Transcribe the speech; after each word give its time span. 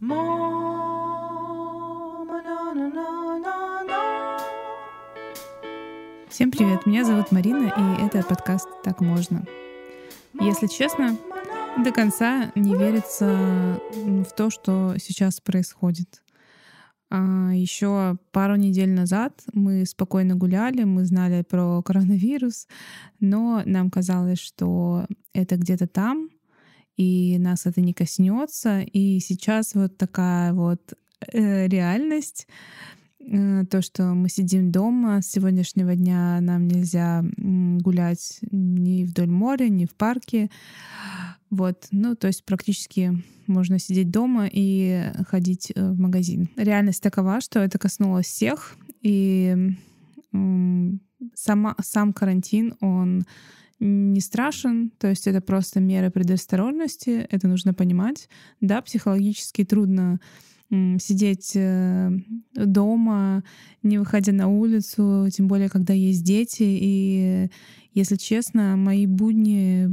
Всем 0.00 0.12
привет, 6.52 6.86
меня 6.86 7.04
зовут 7.04 7.32
Марина, 7.32 7.66
и 7.66 8.06
это 8.06 8.22
подкаст 8.22 8.68
«Так 8.84 9.00
можно». 9.00 9.44
Если 10.40 10.68
честно, 10.68 11.16
до 11.82 11.90
конца 11.90 12.52
не 12.54 12.76
верится 12.76 13.80
в 13.92 14.32
то, 14.36 14.50
что 14.50 14.94
сейчас 14.98 15.40
происходит. 15.40 16.22
А 17.10 17.50
еще 17.52 18.18
пару 18.30 18.54
недель 18.54 18.90
назад 18.90 19.42
мы 19.52 19.84
спокойно 19.84 20.36
гуляли, 20.36 20.84
мы 20.84 21.06
знали 21.06 21.42
про 21.42 21.82
коронавирус, 21.82 22.68
но 23.18 23.62
нам 23.64 23.90
казалось, 23.90 24.38
что 24.38 25.06
это 25.32 25.56
где-то 25.56 25.88
там, 25.88 26.28
и 26.98 27.38
нас 27.38 27.64
это 27.64 27.80
не 27.80 27.94
коснется. 27.94 28.80
И 28.80 29.18
сейчас 29.20 29.74
вот 29.74 29.96
такая 29.96 30.52
вот 30.52 30.92
э, 31.32 31.66
реальность 31.68 32.46
Э, 33.30 33.64
то, 33.66 33.82
что 33.82 34.14
мы 34.14 34.28
сидим 34.28 34.70
дома, 34.70 35.20
с 35.20 35.30
сегодняшнего 35.30 35.94
дня 35.94 36.40
нам 36.40 36.66
нельзя 36.66 37.22
гулять 37.36 38.38
ни 38.50 39.04
вдоль 39.04 39.30
моря, 39.30 39.68
ни 39.68 39.84
в 39.84 39.94
парке. 39.94 40.50
Вот, 41.50 41.88
ну, 41.90 42.14
то 42.14 42.26
есть 42.26 42.44
практически 42.44 43.22
можно 43.46 43.78
сидеть 43.78 44.10
дома 44.10 44.48
и 44.50 45.12
ходить 45.28 45.72
э, 45.74 45.90
в 45.90 45.98
магазин. 45.98 46.48
Реальность 46.56 47.02
такова, 47.02 47.40
что 47.40 47.60
это 47.60 47.78
коснулось 47.78 48.26
всех, 48.26 48.76
и 49.02 49.74
сама, 51.34 51.74
сам 51.82 52.12
карантин, 52.12 52.74
он 52.80 53.24
не 53.80 54.20
страшен, 54.20 54.90
то 54.98 55.08
есть 55.08 55.26
это 55.26 55.40
просто 55.40 55.80
мера 55.80 56.10
предосторожности, 56.10 57.26
это 57.30 57.48
нужно 57.48 57.74
понимать. 57.74 58.28
Да, 58.60 58.82
психологически 58.82 59.64
трудно 59.64 60.20
сидеть 60.70 61.52
э, 61.54 62.10
дома, 62.54 63.42
не 63.82 63.98
выходя 63.98 64.32
на 64.32 64.48
улицу, 64.48 65.26
тем 65.32 65.48
более, 65.48 65.70
когда 65.70 65.94
есть 65.94 66.22
дети. 66.24 66.62
И, 66.62 67.48
если 67.94 68.16
честно, 68.16 68.76
мои 68.76 69.06
будни, 69.06 69.88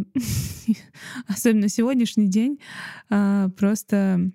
особенно 1.28 1.69
сегодняшний 1.69 2.28
день, 2.28 2.59
а, 3.09 3.50
просто 3.50 4.31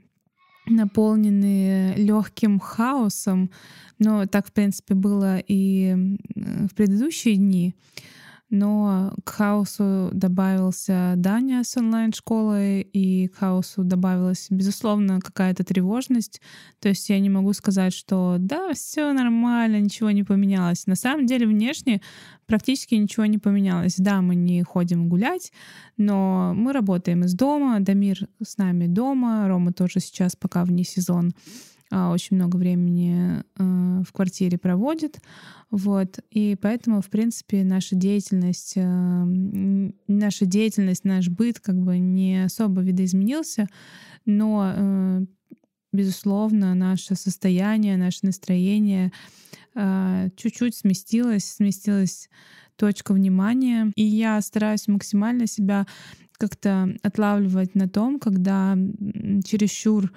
наполнены 0.67 1.95
легким 1.97 2.59
хаосом. 2.59 3.51
Но 3.99 4.25
так, 4.27 4.47
в 4.47 4.53
принципе, 4.53 4.95
было 4.95 5.39
и 5.47 6.17
в 6.35 6.75
предыдущие 6.75 7.37
дни 7.37 7.75
но 8.51 9.15
к 9.25 9.31
хаосу 9.31 10.11
добавился 10.13 11.15
Даня 11.17 11.63
с 11.63 11.77
онлайн-школой, 11.77 12.83
и 12.83 13.29
к 13.29 13.37
хаосу 13.37 13.85
добавилась, 13.85 14.49
безусловно, 14.51 15.21
какая-то 15.21 15.65
тревожность. 15.65 16.41
То 16.81 16.89
есть 16.89 17.09
я 17.09 17.21
не 17.21 17.31
могу 17.31 17.53
сказать, 17.53 17.93
что 17.93 18.37
да, 18.39 18.73
все 18.75 19.13
нормально, 19.13 19.81
ничего 19.81 20.11
не 20.11 20.25
поменялось. 20.25 20.87
На 20.87 20.97
самом 20.97 21.27
деле 21.27 21.47
внешне 21.47 22.03
практически 22.47 22.97
ничего 22.97 23.27
не 23.27 23.39
поменялось. 23.39 23.95
Да, 23.97 24.21
мы 24.21 24.35
не 24.35 24.63
ходим 24.65 25.09
гулять, 25.09 25.53
но 25.97 26.53
мы 26.55 26.73
работаем 26.73 27.25
из 27.25 27.35
дома, 27.35 27.79
Дамир 27.79 28.27
с 28.45 28.59
нами 28.59 28.89
дома, 28.89 29.47
Рома 29.47 29.73
тоже 29.73 30.01
сейчас 30.01 30.35
пока 30.35 30.65
вне 30.65 30.83
сезон 30.83 31.33
очень 31.91 32.37
много 32.37 32.57
времени 32.57 33.43
э, 33.59 34.03
в 34.07 34.13
квартире 34.13 34.59
проводит. 34.59 35.21
Вот. 35.71 36.21
И 36.31 36.57
поэтому, 36.61 37.03
в 37.03 37.11
принципе, 37.11 37.65
наша 37.65 37.97
деятельность, 37.97 38.75
э, 38.77 39.91
наша 40.07 40.47
деятельность, 40.47 41.05
наш 41.05 41.29
быт 41.29 41.59
как 41.59 41.77
бы 41.77 41.99
не 41.99 42.45
особо 42.45 42.81
видоизменился, 42.83 43.67
но, 44.25 44.73
э, 44.75 45.25
безусловно, 45.93 46.75
наше 46.75 47.17
состояние, 47.17 47.97
наше 47.97 48.21
настроение 48.23 49.13
чуть-чуть 50.35 50.75
сместилось, 50.75 51.45
сместилась 51.45 52.29
точка 52.75 53.15
внимания. 53.15 53.93
И 53.95 54.03
я 54.03 54.41
стараюсь 54.41 54.89
максимально 54.89 55.47
себя 55.47 55.87
как-то 56.39 56.97
отлавливать 57.03 57.77
на 57.77 57.89
том, 57.89 58.19
когда 58.19 58.77
чересчур 59.45 60.11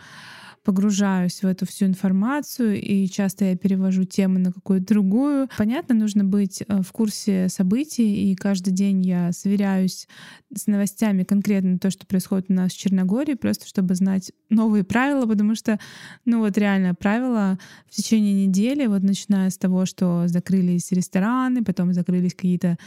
погружаюсь 0.63 1.43
в 1.43 1.45
эту 1.45 1.65
всю 1.65 1.85
информацию, 1.85 2.81
и 2.81 3.07
часто 3.07 3.45
я 3.45 3.57
перевожу 3.57 4.05
тему 4.05 4.39
на 4.39 4.51
какую-то 4.51 4.87
другую. 4.87 5.49
Понятно, 5.57 5.95
нужно 5.95 6.23
быть 6.23 6.63
э, 6.67 6.81
в 6.81 6.91
курсе 6.91 7.49
событий, 7.49 8.31
и 8.31 8.35
каждый 8.35 8.71
день 8.71 9.01
я 9.01 9.31
сверяюсь 9.31 10.07
с 10.55 10.67
новостями 10.67 11.23
конкретно 11.23 11.79
то, 11.79 11.89
что 11.91 12.05
происходит 12.05 12.45
у 12.49 12.53
нас 12.53 12.71
в 12.71 12.77
Черногории, 12.77 13.33
просто 13.33 13.67
чтобы 13.67 13.95
знать 13.95 14.31
новые 14.49 14.83
правила, 14.83 15.25
потому 15.25 15.55
что, 15.55 15.79
ну 16.25 16.39
вот 16.39 16.57
реально 16.57 16.95
правила 16.95 17.59
в 17.87 17.95
течение 17.95 18.47
недели, 18.47 18.85
вот 18.85 19.03
начиная 19.03 19.49
с 19.49 19.57
того, 19.57 19.85
что 19.85 20.27
закрылись 20.27 20.91
рестораны, 20.91 21.63
потом 21.63 21.93
закрылись 21.93 22.33
какие-то 22.33 22.77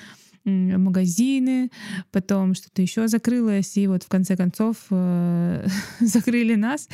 магазины, 0.46 1.70
потом 2.12 2.54
что-то 2.54 2.82
еще 2.82 3.08
закрылось, 3.08 3.76
и 3.76 3.86
вот 3.86 4.04
в 4.04 4.08
конце 4.08 4.36
концов 4.36 4.76
э, 4.90 5.66
закрыли 6.00 6.54
нас 6.54 6.88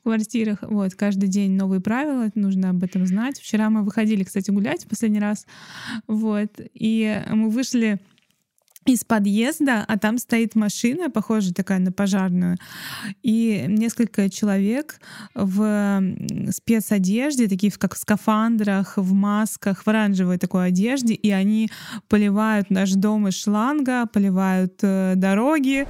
в 0.00 0.02
квартирах. 0.02 0.58
Вот 0.62 0.94
каждый 0.94 1.28
день 1.28 1.52
новые 1.52 1.80
правила, 1.80 2.30
нужно 2.34 2.70
об 2.70 2.82
этом 2.82 3.06
знать. 3.06 3.38
Вчера 3.38 3.70
мы 3.70 3.82
выходили, 3.82 4.24
кстати, 4.24 4.50
гулять 4.50 4.84
в 4.84 4.88
последний 4.88 5.20
раз, 5.20 5.46
вот, 6.06 6.50
и 6.74 7.22
мы 7.30 7.48
вышли 7.50 8.00
из 8.86 9.04
подъезда, 9.04 9.84
а 9.86 9.98
там 9.98 10.18
стоит 10.18 10.54
машина, 10.54 11.10
похожая 11.10 11.52
такая 11.52 11.78
на 11.78 11.92
пожарную, 11.92 12.56
и 13.22 13.64
несколько 13.68 14.28
человек 14.30 15.00
в 15.34 16.02
спецодежде, 16.50 17.48
такие 17.48 17.72
как 17.72 17.94
в 17.94 17.98
скафандрах, 17.98 18.96
в 18.96 19.12
масках, 19.12 19.82
в 19.84 19.88
оранжевой 19.88 20.38
такой 20.38 20.68
одежде, 20.68 21.14
и 21.14 21.30
они 21.30 21.70
поливают 22.08 22.70
наш 22.70 22.92
дом 22.92 23.28
из 23.28 23.34
шланга, 23.34 24.06
поливают 24.06 24.78
э, 24.82 25.14
дороги. 25.16 25.86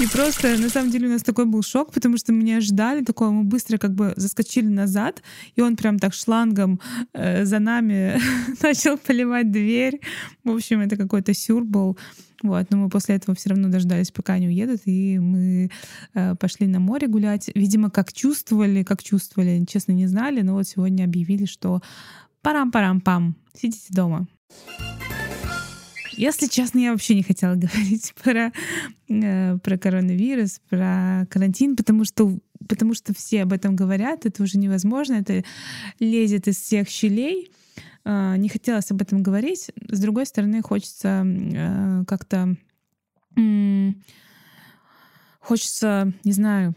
И 0.00 0.06
просто, 0.06 0.56
на 0.58 0.68
самом 0.68 0.92
деле, 0.92 1.08
у 1.08 1.10
нас 1.10 1.22
такой 1.22 1.44
был 1.44 1.62
шок, 1.62 1.92
потому 1.92 2.16
что 2.18 2.32
мы 2.32 2.44
не 2.44 2.52
ожидали 2.52 3.04
такого. 3.04 3.30
Мы 3.30 3.42
быстро 3.42 3.78
как 3.78 3.94
бы 3.94 4.12
заскочили 4.16 4.68
назад, 4.68 5.22
и 5.56 5.60
он 5.60 5.74
прям 5.74 5.98
так 5.98 6.14
шлангом 6.14 6.80
э, 7.12 7.44
за 7.44 7.58
нами 7.58 8.20
начал 8.62 8.96
поливать 8.96 9.50
дверь. 9.50 10.00
В 10.44 10.50
общем, 10.50 10.80
это 10.80 10.96
какой-то 10.96 11.34
сюр 11.34 11.64
был. 11.64 11.98
Вот, 12.44 12.70
но 12.70 12.76
мы 12.76 12.88
после 12.88 13.16
этого 13.16 13.34
все 13.34 13.50
равно 13.50 13.68
дождались, 13.68 14.12
пока 14.12 14.34
они 14.34 14.46
уедут, 14.46 14.82
и 14.84 15.18
мы 15.18 15.70
э, 16.14 16.36
пошли 16.36 16.68
на 16.68 16.78
море 16.78 17.08
гулять. 17.08 17.50
Видимо, 17.56 17.90
как 17.90 18.12
чувствовали, 18.12 18.84
как 18.84 19.02
чувствовали, 19.02 19.64
честно, 19.68 19.90
не 19.90 20.06
знали, 20.06 20.42
но 20.42 20.54
вот 20.54 20.68
сегодня 20.68 21.02
объявили, 21.02 21.46
что 21.46 21.82
парам-парам-пам, 22.42 23.34
сидите 23.52 23.92
дома. 23.92 24.28
Если 26.18 26.48
честно, 26.48 26.80
я 26.80 26.90
вообще 26.90 27.14
не 27.14 27.22
хотела 27.22 27.54
говорить 27.56 28.12
про, 28.22 28.52
э, 29.08 29.58
про 29.58 29.78
коронавирус, 29.78 30.60
про 30.68 31.26
карантин, 31.30 31.76
потому 31.76 32.04
что, 32.04 32.38
потому 32.68 32.94
что 32.94 33.14
все 33.14 33.42
об 33.42 33.52
этом 33.52 33.76
говорят, 33.76 34.26
это 34.26 34.42
уже 34.42 34.58
невозможно, 34.58 35.14
это 35.14 35.44
лезет 36.00 36.48
из 36.48 36.56
всех 36.56 36.88
щелей. 36.88 37.52
Э, 38.04 38.34
не 38.36 38.48
хотелось 38.48 38.90
об 38.90 39.00
этом 39.00 39.22
говорить. 39.22 39.70
С 39.88 40.00
другой 40.00 40.26
стороны, 40.26 40.60
хочется 40.60 41.24
э, 41.24 42.04
как-то... 42.06 42.56
Э, 43.36 43.92
хочется, 45.38 46.12
не 46.24 46.32
знаю, 46.32 46.74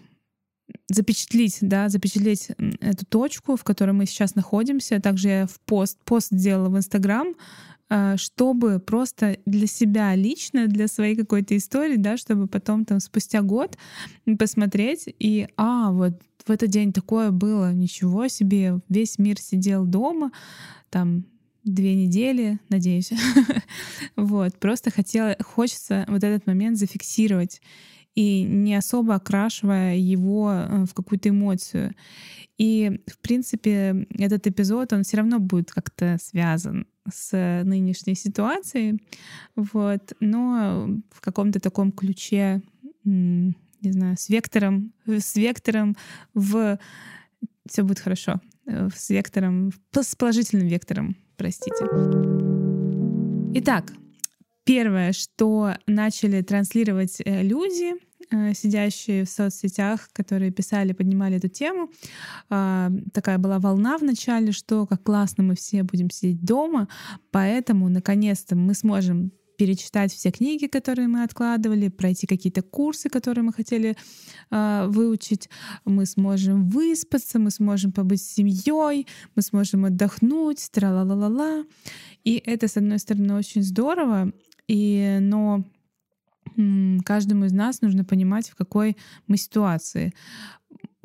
запечатлеть, 0.88 1.58
да, 1.62 1.90
запечатлеть 1.90 2.52
эту 2.80 3.06
точку, 3.06 3.56
в 3.56 3.64
которой 3.64 3.92
мы 3.92 4.06
сейчас 4.06 4.36
находимся. 4.36 5.02
Также 5.02 5.28
я 5.28 5.48
в 5.48 5.60
пост, 5.62 5.98
пост 6.06 6.30
сделала 6.32 6.70
в 6.70 6.78
Инстаграм, 6.78 7.34
чтобы 8.16 8.80
просто 8.80 9.38
для 9.46 9.68
себя 9.68 10.16
лично, 10.16 10.68
для 10.68 10.88
своей 10.88 11.16
какой-то 11.16 11.58
истории, 11.58 11.98
да, 11.98 12.16
чтобы 12.16 12.48
потом 12.48 12.86
там 12.86 13.00
спустя 13.00 13.42
год 13.42 13.78
посмотреть 14.40 15.14
и, 15.20 15.48
а, 15.58 15.92
вот 15.92 16.14
в 16.46 16.50
этот 16.52 16.70
день 16.70 16.94
такое 16.94 17.32
было, 17.32 17.74
ничего 17.74 18.28
себе, 18.28 18.80
весь 18.90 19.20
мир 19.20 19.40
сидел 19.40 19.86
дома, 19.86 20.32
там 20.90 21.26
две 21.64 21.96
недели, 21.96 22.60
надеюсь. 22.70 23.12
вот, 24.16 24.58
просто 24.60 24.92
хотела, 24.92 25.36
хочется 25.42 26.06
вот 26.08 26.24
этот 26.24 26.48
момент 26.48 26.78
зафиксировать 26.78 27.62
и 28.16 28.44
не 28.44 28.76
особо 28.76 29.16
окрашивая 29.16 29.96
его 29.96 30.52
э, 30.52 30.86
в 30.86 30.94
какую-то 30.94 31.30
эмоцию. 31.30 31.94
И, 32.58 33.00
в 33.08 33.20
принципе, 33.20 34.08
этот 34.18 34.48
эпизод, 34.48 34.94
он 34.94 35.04
все 35.04 35.18
равно 35.18 35.40
будет 35.40 35.72
как-то 35.72 36.18
связан 36.22 36.86
с 37.10 37.64
нынешней 37.64 38.16
ситуацией, 38.16 39.02
вот, 39.56 40.14
но 40.20 40.90
в 41.12 41.22
каком-то 41.22 41.60
таком 41.60 41.92
ключе, 41.92 42.62
не 43.04 43.56
знаю, 43.82 44.18
с 44.18 44.30
вектором, 44.30 44.94
с 45.06 45.36
вектором 45.36 45.96
в 46.34 46.78
все 47.68 47.84
будет 47.84 48.00
хорошо, 48.00 48.42
э, 48.66 48.90
с 48.96 49.10
вектором, 49.10 49.72
с 49.94 50.16
положительным 50.16 50.68
вектором, 50.68 51.16
простите. 51.38 51.86
Итак, 53.54 53.92
Первое, 54.64 55.12
что 55.12 55.74
начали 55.88 56.42
транслировать 56.42 57.20
э, 57.26 57.42
люди, 57.42 57.94
сидящие 58.54 59.26
в 59.26 59.30
соцсетях, 59.30 60.10
которые 60.14 60.52
писали, 60.52 60.94
поднимали 60.94 61.38
эту 61.38 61.50
тему. 61.50 61.90
А, 62.50 62.92
такая 63.14 63.38
была 63.38 63.60
волна 63.60 63.98
в 63.98 64.04
начале, 64.04 64.52
что 64.52 64.86
как 64.86 65.04
классно 65.04 65.44
мы 65.44 65.56
все 65.56 65.84
будем 65.84 66.10
сидеть 66.10 66.44
дома, 66.44 66.88
поэтому 67.32 67.90
наконец-то 67.90 68.56
мы 68.56 68.74
сможем 68.74 69.32
перечитать 69.62 70.12
все 70.12 70.32
книги, 70.32 70.66
которые 70.66 71.08
мы 71.08 71.22
откладывали, 71.22 71.90
пройти 71.90 72.26
какие-то 72.26 72.64
курсы, 72.64 73.10
которые 73.10 73.44
мы 73.44 73.54
хотели 73.54 73.96
э, 74.50 74.86
выучить. 74.88 75.50
Мы 75.86 76.08
сможем 76.08 76.68
выспаться, 76.68 77.38
мы 77.38 77.52
сможем 77.52 77.92
побыть 77.92 78.24
с 78.24 78.34
семьей, 78.34 79.06
мы 79.36 79.42
сможем 79.44 79.86
отдохнуть, 79.86 80.68
тра-ла-ла-ла-ла. 80.72 81.66
И 82.24 82.42
это, 82.44 82.68
с 82.68 82.78
одной 82.78 82.98
стороны, 82.98 83.36
очень 83.36 83.62
здорово, 83.62 84.32
и, 84.68 85.20
но 85.22 85.64
каждому 87.06 87.46
из 87.46 87.54
нас 87.54 87.82
нужно 87.82 88.04
понимать, 88.04 88.50
в 88.50 88.56
какой 88.56 88.98
мы 89.28 89.38
ситуации. 89.38 90.14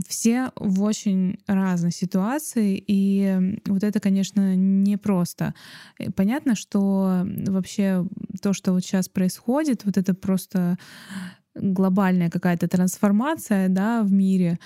Все 0.07 0.51
в 0.57 0.83
очень 0.83 1.39
разной 1.47 1.91
ситуации, 1.91 2.83
и 2.87 3.59
вот 3.67 3.83
это, 3.83 3.99
конечно, 3.99 4.55
непросто. 4.55 5.55
Понятно, 6.15 6.55
что 6.55 7.27
вообще 7.47 8.07
то, 8.43 8.53
что 8.53 8.73
вот 8.73 8.85
сейчас 8.85 9.09
происходит, 9.09 9.85
вот 9.85 9.97
это 9.97 10.15
просто 10.15 10.77
глобальная 11.55 12.29
какая-то 12.31 12.69
трансформация 12.69 13.69
да, 13.69 14.03
в 14.03 14.13
мире, 14.13 14.59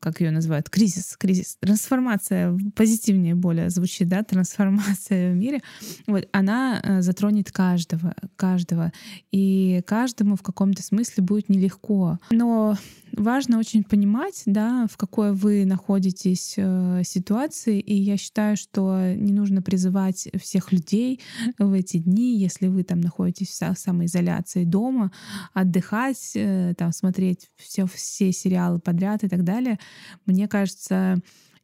как 0.00 0.20
ее 0.20 0.30
называют, 0.30 0.70
кризис, 0.70 1.16
кризис, 1.18 1.56
трансформация, 1.60 2.56
позитивнее 2.74 3.34
более 3.34 3.70
звучит, 3.70 4.08
да, 4.08 4.22
трансформация 4.22 5.32
в 5.32 5.36
мире, 5.36 5.62
вот, 6.06 6.28
она 6.32 6.80
э, 6.82 7.02
затронет 7.02 7.50
каждого, 7.50 8.14
каждого, 8.36 8.92
и 9.32 9.82
каждому 9.86 10.36
в 10.36 10.42
каком-то 10.42 10.82
смысле 10.82 11.22
будет 11.22 11.48
нелегко. 11.48 12.18
Но 12.30 12.76
важно 13.16 13.58
очень 13.58 13.82
понимать, 13.82 14.42
да, 14.46 14.86
в 14.90 14.96
какой 14.96 15.32
вы 15.32 15.64
находитесь 15.64 16.54
э, 16.56 17.02
ситуации, 17.04 17.80
и 17.80 17.94
я 17.94 18.16
считаю, 18.16 18.56
что 18.56 19.14
не 19.14 19.32
нужно 19.32 19.62
призывать 19.62 20.28
всех 20.40 20.72
людей 20.72 21.20
в 21.58 21.72
эти 21.72 21.98
дни, 21.98 22.38
если 22.38 22.68
вы 22.68 22.84
там 22.84 23.00
находитесь 23.00 23.60
в 23.60 23.74
самоизоляции 23.74 24.64
дома, 24.64 25.10
отдыхать, 25.52 26.32
э, 26.34 26.74
там 26.76 26.92
смотреть 26.92 27.50
все, 27.56 27.86
все 27.86 28.32
сериалы 28.32 28.78
подряд 28.78 29.24
и 29.24 29.28
так 29.28 29.44
далее. 29.44 29.78
Мне 30.26 30.46
кажется, 30.46 31.16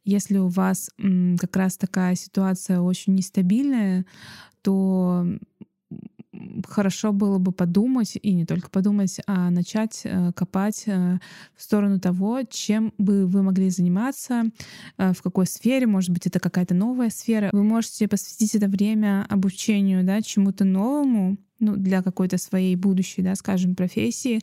если 0.03 0.37
у 0.37 0.47
вас 0.47 0.89
как 1.39 1.55
раз 1.55 1.77
такая 1.77 2.15
ситуация 2.15 2.81
очень 2.81 3.15
нестабильная, 3.15 4.05
то 4.61 5.25
хорошо 6.67 7.11
было 7.11 7.37
бы 7.37 7.51
подумать, 7.51 8.17
и 8.21 8.33
не 8.33 8.45
только 8.45 8.69
подумать, 8.69 9.19
а 9.27 9.49
начать 9.49 10.01
э, 10.03 10.31
копать 10.33 10.83
э, 10.85 11.19
в 11.55 11.61
сторону 11.61 11.99
того, 11.99 12.41
чем 12.49 12.93
бы 12.97 13.25
вы 13.27 13.43
могли 13.43 13.69
заниматься, 13.69 14.45
э, 14.97 15.13
в 15.13 15.21
какой 15.21 15.45
сфере, 15.45 15.87
может 15.87 16.11
быть, 16.11 16.27
это 16.27 16.39
какая-то 16.39 16.73
новая 16.73 17.09
сфера. 17.09 17.49
Вы 17.51 17.63
можете 17.63 18.07
посвятить 18.07 18.55
это 18.55 18.67
время 18.67 19.25
обучению, 19.29 20.03
да, 20.03 20.21
чему-то 20.21 20.65
новому, 20.65 21.37
ну, 21.59 21.75
для 21.75 22.01
какой-то 22.01 22.37
своей 22.37 22.75
будущей, 22.75 23.21
да, 23.21 23.35
скажем, 23.35 23.75
профессии, 23.75 24.41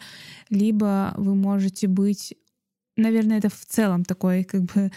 либо 0.48 1.14
вы 1.16 1.34
можете 1.34 1.86
быть, 1.86 2.34
наверное, 3.00 3.38
это 3.38 3.48
в 3.48 3.64
целом 3.66 4.04
такой, 4.04 4.44
как 4.44 4.62
бы, 4.64 4.90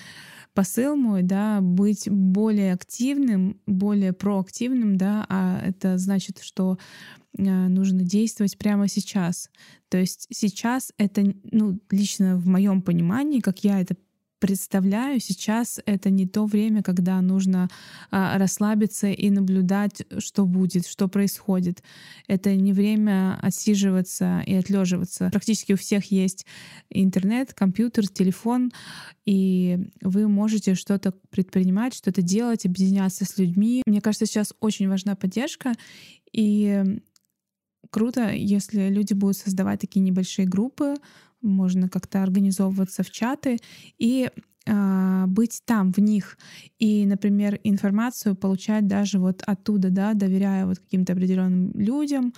посыл 0.54 0.96
мой, 0.96 1.24
да, 1.24 1.62
быть 1.62 2.10
более 2.10 2.74
активным, 2.74 3.60
более 3.66 4.14
проактивным, 4.14 4.98
да, 4.98 5.26
а 5.30 5.60
это 5.64 5.98
значит, 5.98 6.40
что 6.42 6.78
а, 7.38 7.42
нужно 7.42 8.04
действовать 8.04 8.58
прямо 8.58 8.88
сейчас. 8.88 9.50
То 9.90 9.98
есть 9.98 10.28
сейчас 10.32 10.92
это, 10.98 11.24
ну, 11.52 11.80
лично 11.90 12.38
в 12.38 12.48
моем 12.48 12.82
понимании, 12.82 13.40
как 13.40 13.64
я 13.64 13.82
это 13.82 13.96
представляю, 14.44 15.22
сейчас 15.22 15.80
это 15.86 16.10
не 16.10 16.28
то 16.28 16.46
время, 16.46 16.84
когда 16.84 17.22
нужно 17.22 17.70
а, 18.12 18.38
расслабиться 18.38 19.08
и 19.08 19.30
наблюдать, 19.30 20.06
что 20.18 20.46
будет, 20.46 20.86
что 20.86 21.08
происходит. 21.08 21.82
Это 22.28 22.54
не 22.54 22.74
время 22.74 23.40
отсиживаться 23.42 24.44
и 24.46 24.54
отлеживаться. 24.54 25.30
Практически 25.32 25.72
у 25.72 25.78
всех 25.78 26.12
есть 26.12 26.46
интернет, 26.90 27.54
компьютер, 27.54 28.06
телефон, 28.10 28.74
и 29.26 29.88
вы 30.02 30.28
можете 30.28 30.76
что-то 30.76 31.14
предпринимать, 31.30 31.94
что-то 31.94 32.22
делать, 32.22 32.66
объединяться 32.66 33.24
с 33.24 33.38
людьми. 33.38 33.82
Мне 33.86 34.02
кажется, 34.02 34.26
сейчас 34.26 34.54
очень 34.60 34.90
важна 34.90 35.16
поддержка, 35.16 35.72
и 36.34 37.00
круто, 37.92 38.30
если 38.30 38.90
люди 38.90 39.14
будут 39.14 39.38
создавать 39.38 39.80
такие 39.80 40.02
небольшие 40.02 40.46
группы, 40.46 40.96
можно 41.44 41.90
как-то 41.90 42.24
организовываться 42.24 43.04
в 43.04 43.12
чаты 43.12 43.60
и 44.00 44.30
э, 44.66 45.26
быть 45.28 45.62
там 45.66 45.92
в 45.92 46.00
них 46.00 46.38
и, 46.80 47.06
например, 47.06 47.60
информацию 47.64 48.36
получать 48.36 48.88
даже 48.88 49.20
вот 49.20 49.44
оттуда, 49.46 49.90
да, 49.90 50.14
доверяя 50.14 50.66
вот 50.66 50.80
каким-то 50.80 51.14
определенным 51.14 51.72
людям. 51.76 52.34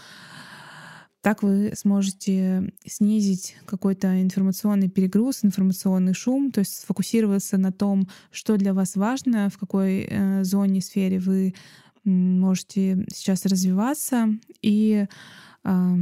Так 1.21 1.41
вы 1.41 1.73
сможете 1.75 2.71
снизить 2.85 3.55
какой-то 3.65 4.21
информационный 4.21 4.89
перегруз, 4.89 5.43
информационный 5.43 6.13
шум, 6.13 6.51
то 6.51 6.59
есть 6.59 6.81
сфокусироваться 6.81 7.57
на 7.57 7.71
том, 7.71 8.07
что 8.29 8.57
для 8.57 8.75
вас 8.75 8.95
важно, 8.95 9.49
в 9.49 9.57
какой 9.57 10.07
э, 10.07 10.43
зоне, 10.43 10.81
сфере 10.81 11.17
вы 11.17 11.55
можете 12.03 13.05
сейчас 13.11 13.45
развиваться 13.45 14.29
и 14.61 15.07
э, 15.63 15.95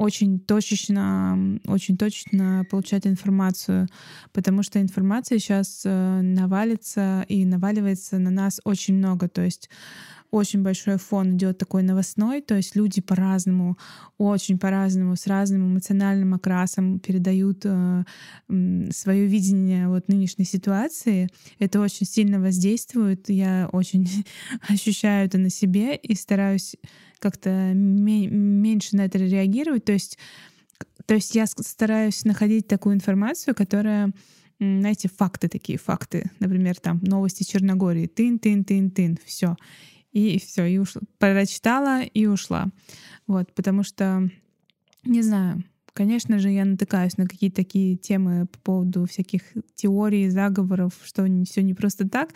очень 0.00 0.40
точечно, 0.40 1.60
очень 1.66 1.98
точно 1.98 2.64
получать 2.70 3.06
информацию, 3.06 3.86
потому 4.32 4.62
что 4.62 4.80
информация 4.80 5.38
сейчас 5.38 5.82
э, 5.84 6.20
навалится 6.22 7.26
и 7.28 7.44
наваливается 7.44 8.18
на 8.18 8.30
нас 8.30 8.62
очень 8.64 8.94
много. 8.94 9.28
То 9.28 9.42
есть 9.42 9.68
очень 10.30 10.62
большой 10.62 10.96
фон 10.96 11.36
идет 11.36 11.58
такой 11.58 11.82
новостной, 11.82 12.40
то 12.40 12.54
есть 12.54 12.76
люди 12.76 13.02
по-разному, 13.02 13.76
очень 14.16 14.58
по-разному, 14.58 15.16
с 15.16 15.26
разным 15.26 15.70
эмоциональным 15.70 16.32
окрасом 16.32 16.98
передают 16.98 17.62
э, 17.64 18.04
свое 18.92 19.26
видение 19.26 19.88
вот 19.88 20.08
нынешней 20.08 20.46
ситуации. 20.46 21.28
Это 21.58 21.78
очень 21.78 22.06
сильно 22.06 22.40
воздействует, 22.40 23.28
я 23.28 23.68
очень 23.70 24.08
ощущаю 24.68 25.26
это 25.26 25.36
на 25.36 25.50
себе 25.50 25.94
и 25.96 26.14
стараюсь 26.14 26.76
как-то 27.20 27.72
меньше 27.74 28.96
на 28.96 29.04
это 29.04 29.18
реагировать. 29.18 29.84
То 29.84 29.92
есть, 29.92 30.18
то 31.06 31.14
есть 31.14 31.34
я 31.34 31.46
стараюсь 31.46 32.24
находить 32.24 32.66
такую 32.66 32.96
информацию, 32.96 33.54
которая 33.54 34.12
знаете, 34.58 35.08
факты 35.08 35.48
такие, 35.48 35.78
факты. 35.78 36.30
Например, 36.38 36.76
там 36.76 37.00
новости 37.02 37.44
Черногории. 37.44 38.06
Тын-тын-тын-тын. 38.06 39.18
Все. 39.24 39.56
И 40.12 40.38
все, 40.38 40.66
и 40.66 40.76
ушла. 40.78 41.02
Прочитала 41.18 42.02
и 42.02 42.26
ушла. 42.26 42.68
Вот, 43.26 43.54
потому 43.54 43.84
что, 43.84 44.28
не 45.04 45.22
знаю, 45.22 45.64
Конечно 46.00 46.38
же, 46.38 46.48
я 46.48 46.64
натыкаюсь 46.64 47.18
на 47.18 47.26
какие-то 47.26 47.56
такие 47.56 47.94
темы 47.94 48.46
по 48.46 48.58
поводу 48.60 49.04
всяких 49.04 49.42
теорий, 49.74 50.30
заговоров, 50.30 50.94
что 51.04 51.26
все 51.44 51.62
не 51.62 51.74
просто 51.74 52.08
так. 52.08 52.30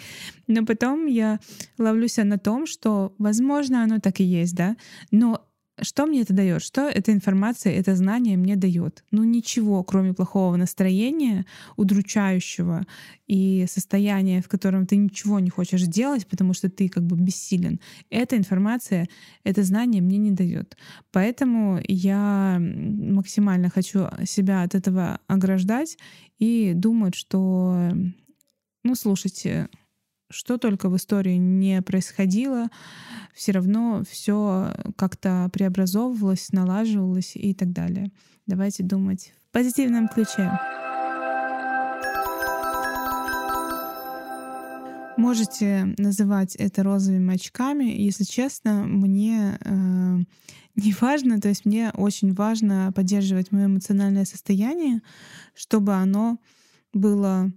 Но 0.46 0.66
потом 0.66 1.06
я 1.06 1.40
ловлюсь 1.78 2.18
на 2.18 2.36
том, 2.36 2.66
что, 2.66 3.14
возможно, 3.16 3.82
оно 3.82 4.00
так 4.00 4.20
и 4.20 4.24
есть, 4.24 4.54
да, 4.54 4.76
но 5.10 5.46
что 5.80 6.06
мне 6.06 6.22
это 6.22 6.32
дает? 6.32 6.62
Что 6.62 6.88
эта 6.88 7.12
информация, 7.12 7.72
это 7.72 7.96
знание 7.96 8.36
мне 8.36 8.56
дает? 8.56 9.04
Ну 9.10 9.24
ничего, 9.24 9.82
кроме 9.82 10.14
плохого 10.14 10.56
настроения, 10.56 11.46
удручающего 11.76 12.86
и 13.26 13.66
состояния, 13.68 14.40
в 14.40 14.48
котором 14.48 14.86
ты 14.86 14.96
ничего 14.96 15.40
не 15.40 15.50
хочешь 15.50 15.82
делать, 15.82 16.26
потому 16.26 16.54
что 16.54 16.70
ты 16.70 16.88
как 16.88 17.04
бы 17.04 17.16
бессилен. 17.16 17.80
Эта 18.10 18.36
информация, 18.36 19.08
это 19.42 19.64
знание 19.64 20.00
мне 20.00 20.18
не 20.18 20.30
дает. 20.30 20.76
Поэтому 21.10 21.80
я 21.88 22.58
максимально 22.60 23.68
хочу 23.68 24.06
себя 24.24 24.62
от 24.62 24.74
этого 24.74 25.18
ограждать 25.26 25.98
и 26.38 26.72
думать, 26.74 27.14
что, 27.14 27.90
ну 28.84 28.94
слушайте, 28.94 29.68
что 30.34 30.58
только 30.58 30.88
в 30.88 30.96
истории 30.96 31.36
не 31.36 31.80
происходило, 31.80 32.68
все 33.34 33.52
равно 33.52 34.02
все 34.08 34.74
как-то 34.96 35.48
преобразовывалось, 35.52 36.52
налаживалось 36.52 37.36
и 37.36 37.54
так 37.54 37.72
далее. 37.72 38.10
Давайте 38.46 38.82
думать 38.82 39.32
в 39.48 39.52
позитивном 39.52 40.08
ключе. 40.08 40.50
Можете 45.16 45.94
называть 45.96 46.56
это 46.56 46.82
розовыми 46.82 47.34
очками. 47.34 47.84
Если 47.84 48.24
честно, 48.24 48.84
мне 48.84 49.56
э, 49.60 50.18
не 50.74 50.94
важно, 51.00 51.40
то 51.40 51.48
есть 51.48 51.64
мне 51.64 51.92
очень 51.94 52.34
важно 52.34 52.92
поддерживать 52.92 53.52
мое 53.52 53.66
эмоциональное 53.66 54.24
состояние, 54.24 55.00
чтобы 55.54 55.94
оно 55.94 56.38
было 56.92 57.52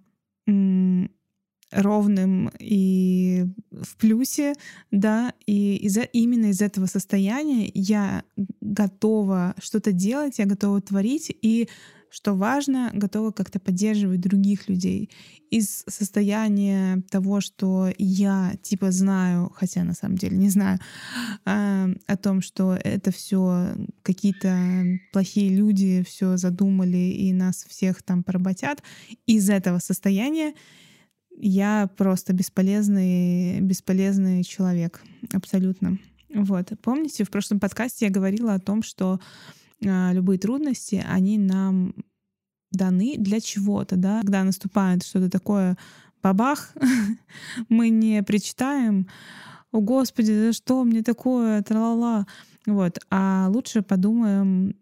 ровным 1.72 2.50
и 2.60 3.46
в 3.72 3.98
плюсе, 3.98 4.54
да, 4.92 5.34
и 5.46 5.76
из 5.78 5.98
именно 6.14 6.48
из 6.48 6.62
этого 6.62 6.86
состояния 6.86 7.70
я 7.74 8.24
готова 8.62 9.56
что-то 9.60 9.92
делать, 9.92 10.40
я 10.40 10.46
готова 10.46 10.82
творить, 10.82 11.36
и 11.42 11.68
что 12.10 12.36
важно, 12.36 12.90
готова 12.94 13.32
как-то 13.32 13.60
поддерживать 13.60 14.22
других 14.22 14.70
людей. 14.70 15.10
Из 15.50 15.84
состояния 15.88 17.04
того, 17.10 17.42
что 17.42 17.92
я 17.98 18.56
типа 18.62 18.92
знаю, 18.92 19.52
хотя 19.56 19.84
на 19.84 19.94
самом 19.94 20.18
деле 20.18 20.38
не 20.38 20.50
знаю, 20.50 20.80
э, 21.46 21.88
о 22.08 22.18
том, 22.18 22.42
что 22.42 22.74
это 22.74 23.12
все 23.12 23.76
какие-то 24.04 24.86
плохие 25.12 25.56
люди 25.56 26.04
все 26.08 26.38
задумали 26.38 26.98
и 26.98 27.34
нас 27.34 27.66
всех 27.68 28.02
там 28.04 28.24
поработят, 28.24 28.82
из 29.26 29.50
этого 29.50 29.80
состояния 29.80 30.54
я 31.38 31.89
просто 31.98 32.34
бесполезный, 32.34 33.62
бесполезный 33.62 34.44
человек, 34.44 35.03
абсолютно. 35.34 36.00
Вот. 36.34 36.72
Помните, 36.82 37.24
в 37.24 37.29
прошлом 37.29 37.60
подкасте 37.60 38.06
я 38.06 38.12
говорила 38.12 38.56
о 38.56 38.60
том, 38.60 38.82
что 38.84 39.20
э, 39.82 40.13
любые 40.13 40.39
трудности, 40.39 41.03
они 41.08 41.38
нам 41.38 41.94
даны 42.72 43.15
для 43.17 43.39
чего-то, 43.39 43.96
да, 43.96 44.22
когда 44.22 44.44
наступает 44.44 45.03
что-то 45.03 45.29
такое, 45.29 45.77
бабах, 46.22 46.74
мы 47.70 47.89
не 47.89 48.24
причитаем, 48.24 49.08
о 49.72 49.79
господи, 49.79 50.32
за 50.32 50.53
что 50.53 50.84
мне 50.84 51.03
такое, 51.03 51.62
тралала, 51.62 52.25
вот, 52.65 53.00
а 53.10 53.48
лучше 53.50 53.84
подумаем, 53.84 54.75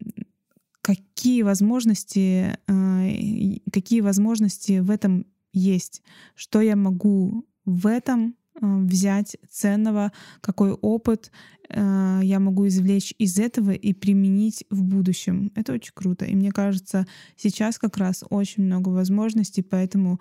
какие 0.82 1.42
возможности, 1.42 2.58
э, 2.68 3.60
какие 3.72 4.02
возможности 4.02 4.80
в 4.80 4.90
этом 4.90 5.26
есть, 5.56 6.04
что 6.36 6.62
я 6.62 6.76
могу 6.76 7.46
в 7.66 7.88
этом 7.88 8.36
э, 8.62 8.78
взять 8.84 9.38
ценного, 9.50 10.12
какой 10.42 10.72
опыт 10.72 11.32
э, 11.70 12.20
я 12.24 12.40
могу 12.40 12.68
извлечь 12.68 13.14
из 13.18 13.40
этого 13.40 13.72
и 13.72 13.94
применить 13.94 14.66
в 14.70 14.84
будущем. 14.84 15.52
Это 15.56 15.74
очень 15.74 15.94
круто. 15.94 16.26
И 16.26 16.36
мне 16.36 16.52
кажется, 16.52 17.08
сейчас 17.36 17.80
как 17.80 17.98
раз 17.98 18.24
очень 18.30 18.64
много 18.64 18.90
возможностей, 18.90 19.64
поэтому 19.64 20.20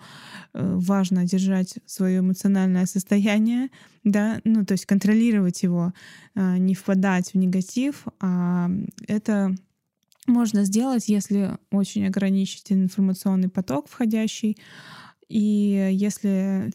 э, 0.53 0.75
важно 0.77 1.25
держать 1.25 1.75
свое 1.85 2.19
эмоциональное 2.19 2.85
состояние, 2.85 3.69
да, 4.03 4.39
ну 4.43 4.65
то 4.65 4.73
есть 4.73 4.85
контролировать 4.85 5.63
его, 5.63 5.93
не 6.35 6.75
впадать 6.75 7.33
в 7.33 7.37
негатив, 7.37 8.05
а 8.19 8.69
это 9.07 9.55
можно 10.27 10.63
сделать, 10.63 11.07
если 11.07 11.57
очень 11.71 12.07
ограничить 12.07 12.71
информационный 12.71 13.49
поток 13.49 13.87
входящий, 13.87 14.57
и 15.29 15.89
если 15.91 16.71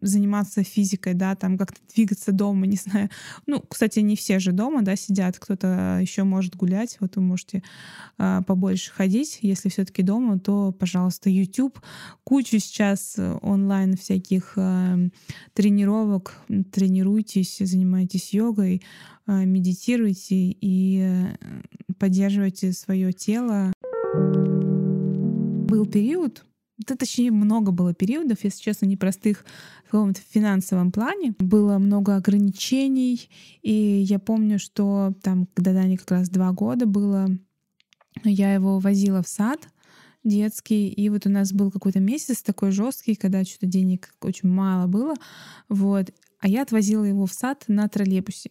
заниматься 0.00 0.62
физикой, 0.62 1.14
да, 1.14 1.34
там 1.34 1.58
как-то 1.58 1.80
двигаться 1.94 2.32
дома, 2.32 2.66
не 2.66 2.76
знаю. 2.76 3.10
Ну, 3.46 3.60
кстати, 3.60 4.00
не 4.00 4.16
все 4.16 4.38
же 4.38 4.52
дома, 4.52 4.82
да, 4.82 4.96
сидят, 4.96 5.38
кто-то 5.38 5.98
еще 6.00 6.24
может 6.24 6.56
гулять, 6.56 6.96
вот 7.00 7.16
вы 7.16 7.22
можете 7.22 7.62
э, 8.18 8.42
побольше 8.46 8.92
ходить. 8.92 9.38
Если 9.42 9.68
все-таки 9.68 10.02
дома, 10.02 10.38
то, 10.38 10.72
пожалуйста, 10.72 11.30
YouTube. 11.30 11.80
Кучу 12.24 12.58
сейчас 12.58 13.16
онлайн 13.42 13.96
всяких 13.96 14.54
э, 14.56 15.08
тренировок. 15.52 16.36
Тренируйтесь, 16.72 17.58
занимайтесь 17.58 18.32
йогой, 18.32 18.82
э, 19.26 19.44
медитируйте 19.44 20.36
и 20.36 21.00
э, 21.00 21.36
поддерживайте 21.98 22.72
свое 22.72 23.12
тело. 23.12 23.72
Был 25.68 25.84
период, 25.84 26.44
да, 26.78 26.94
точнее, 26.94 27.30
много 27.30 27.72
было 27.72 27.94
периодов, 27.94 28.44
если 28.44 28.62
честно, 28.62 28.86
непростых 28.86 29.44
в 29.86 29.90
каком-то 29.90 30.20
финансовом 30.28 30.92
плане. 30.92 31.34
Было 31.38 31.78
много 31.78 32.16
ограничений, 32.16 33.30
и 33.62 33.72
я 33.72 34.18
помню, 34.18 34.58
что 34.58 35.14
там, 35.22 35.48
когда 35.54 35.72
Дане 35.72 35.96
как 35.96 36.10
раз 36.10 36.28
два 36.28 36.52
года 36.52 36.86
было, 36.86 37.28
я 38.24 38.52
его 38.52 38.78
возила 38.78 39.22
в 39.22 39.28
сад 39.28 39.68
детский, 40.22 40.88
и 40.88 41.08
вот 41.08 41.26
у 41.26 41.30
нас 41.30 41.52
был 41.52 41.70
какой-то 41.70 42.00
месяц 42.00 42.42
такой 42.42 42.72
жесткий, 42.72 43.14
когда 43.14 43.44
что-то 43.44 43.66
денег 43.66 44.12
очень 44.20 44.48
мало 44.48 44.86
было, 44.86 45.14
вот, 45.68 46.12
а 46.40 46.48
я 46.48 46.62
отвозила 46.62 47.04
его 47.04 47.26
в 47.26 47.32
сад 47.32 47.64
на 47.68 47.88
троллейбусе. 47.88 48.50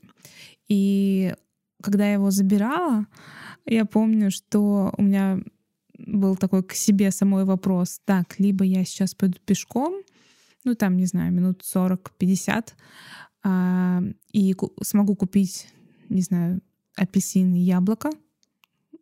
И 0.67 1.35
когда 1.83 2.07
я 2.07 2.13
его 2.13 2.31
забирала, 2.31 3.05
я 3.65 3.85
помню, 3.85 4.31
что 4.31 4.93
у 4.97 5.03
меня 5.03 5.41
был 5.97 6.35
такой 6.35 6.63
к 6.63 6.73
себе 6.73 7.11
самой 7.11 7.45
вопрос. 7.45 8.01
Так, 8.05 8.39
либо 8.39 8.65
я 8.65 8.83
сейчас 8.85 9.15
пойду 9.15 9.37
пешком, 9.45 9.93
ну 10.63 10.75
там, 10.75 10.97
не 10.97 11.05
знаю, 11.05 11.31
минут 11.31 11.61
40-50, 11.63 12.73
а, 13.43 14.01
и 14.31 14.53
ку- 14.53 14.73
смогу 14.81 15.15
купить, 15.15 15.67
не 16.09 16.21
знаю, 16.21 16.61
апельсин 16.95 17.53
и 17.55 17.59
яблоко 17.59 18.09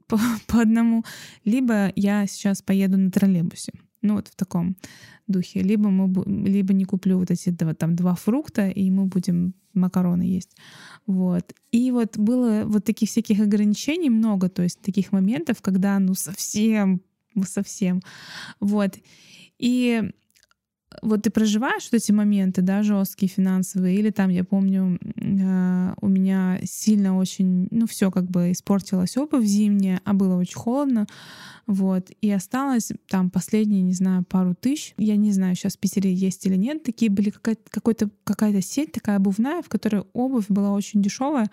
по, 0.08 0.18
по 0.48 0.62
одному, 0.62 1.04
либо 1.46 1.92
я 1.96 2.28
сейчас 2.28 2.62
поеду 2.62 2.98
на 2.98 3.12
троллейбусе. 3.12 3.74
Ну 4.04 4.16
вот 4.16 4.28
в 4.28 4.36
таком 4.36 4.76
духе. 5.28 5.62
Либо, 5.62 5.90
мы, 5.90 6.24
либо 6.48 6.74
не 6.74 6.86
куплю 6.86 7.18
вот 7.18 7.32
эти 7.32 7.50
два, 7.50 7.74
там, 7.74 7.96
два 7.96 8.14
фрукта, 8.14 8.68
и 8.68 8.92
мы 8.92 9.06
будем 9.06 9.54
макароны 9.74 10.24
есть. 10.24 10.56
Вот. 11.08 11.54
И 11.72 11.92
вот 11.92 12.18
было 12.18 12.64
вот 12.66 12.84
таких 12.84 13.10
всяких 13.10 13.40
ограничений 13.40 14.10
много, 14.10 14.50
то 14.50 14.62
есть 14.62 14.82
таких 14.82 15.12
моментов, 15.12 15.62
когда 15.62 15.98
ну 16.00 16.14
совсем, 16.14 17.02
ну 17.34 17.44
совсем. 17.44 18.02
Вот. 18.60 18.96
И 19.58 20.12
вот 21.02 21.24
ты 21.24 21.30
проживаешь 21.30 21.90
вот 21.92 22.02
эти 22.02 22.12
моменты, 22.12 22.62
да, 22.62 22.84
жесткие 22.84 23.30
финансовые, 23.30 23.98
или 23.98 24.10
там, 24.10 24.30
я 24.30 24.44
помню, 24.44 25.00
э, 25.16 25.94
у 26.02 26.08
меня 26.08 26.60
сильно 26.64 27.18
очень, 27.18 27.68
ну, 27.72 27.88
все 27.88 28.12
как 28.12 28.30
бы 28.30 28.52
испортилась 28.52 29.18
обувь 29.18 29.46
зимняя, 29.46 30.02
а 30.06 30.14
было 30.14 30.36
очень 30.36 30.58
холодно, 30.58 31.08
вот, 31.66 32.10
и 32.22 32.32
осталось 32.32 32.92
там 33.08 33.30
последние, 33.30 33.82
не 33.82 33.94
знаю, 33.94 34.24
пару 34.24 34.56
тысяч, 34.56 34.94
я 34.98 35.16
не 35.16 35.32
знаю, 35.32 35.56
сейчас 35.56 35.76
в 35.76 35.80
Питере 35.80 36.14
есть 36.14 36.46
или 36.46 36.56
нет, 36.56 36.84
такие 36.84 37.10
были 37.10 37.30
какая-то, 37.30 37.64
какой-то, 37.70 38.10
какая-то 38.24 38.62
сеть 38.62 38.92
такая 38.92 39.18
обувная, 39.18 39.62
в 39.62 39.70
которой 39.70 40.04
обувь 40.14 40.46
была 40.50 40.72
очень 40.72 41.02
дешевая, 41.02 41.50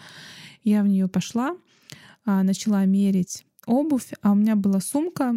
я 0.65 0.83
в 0.83 0.89
нее 0.89 1.09
пошла, 1.09 1.57
а, 2.25 2.43
начала 2.43 2.85
мерить 2.85 3.45
обувь, 3.67 4.13
а 4.23 4.33
у 4.33 4.35
меня 4.35 4.57
была 4.57 4.81
сумка 4.81 5.35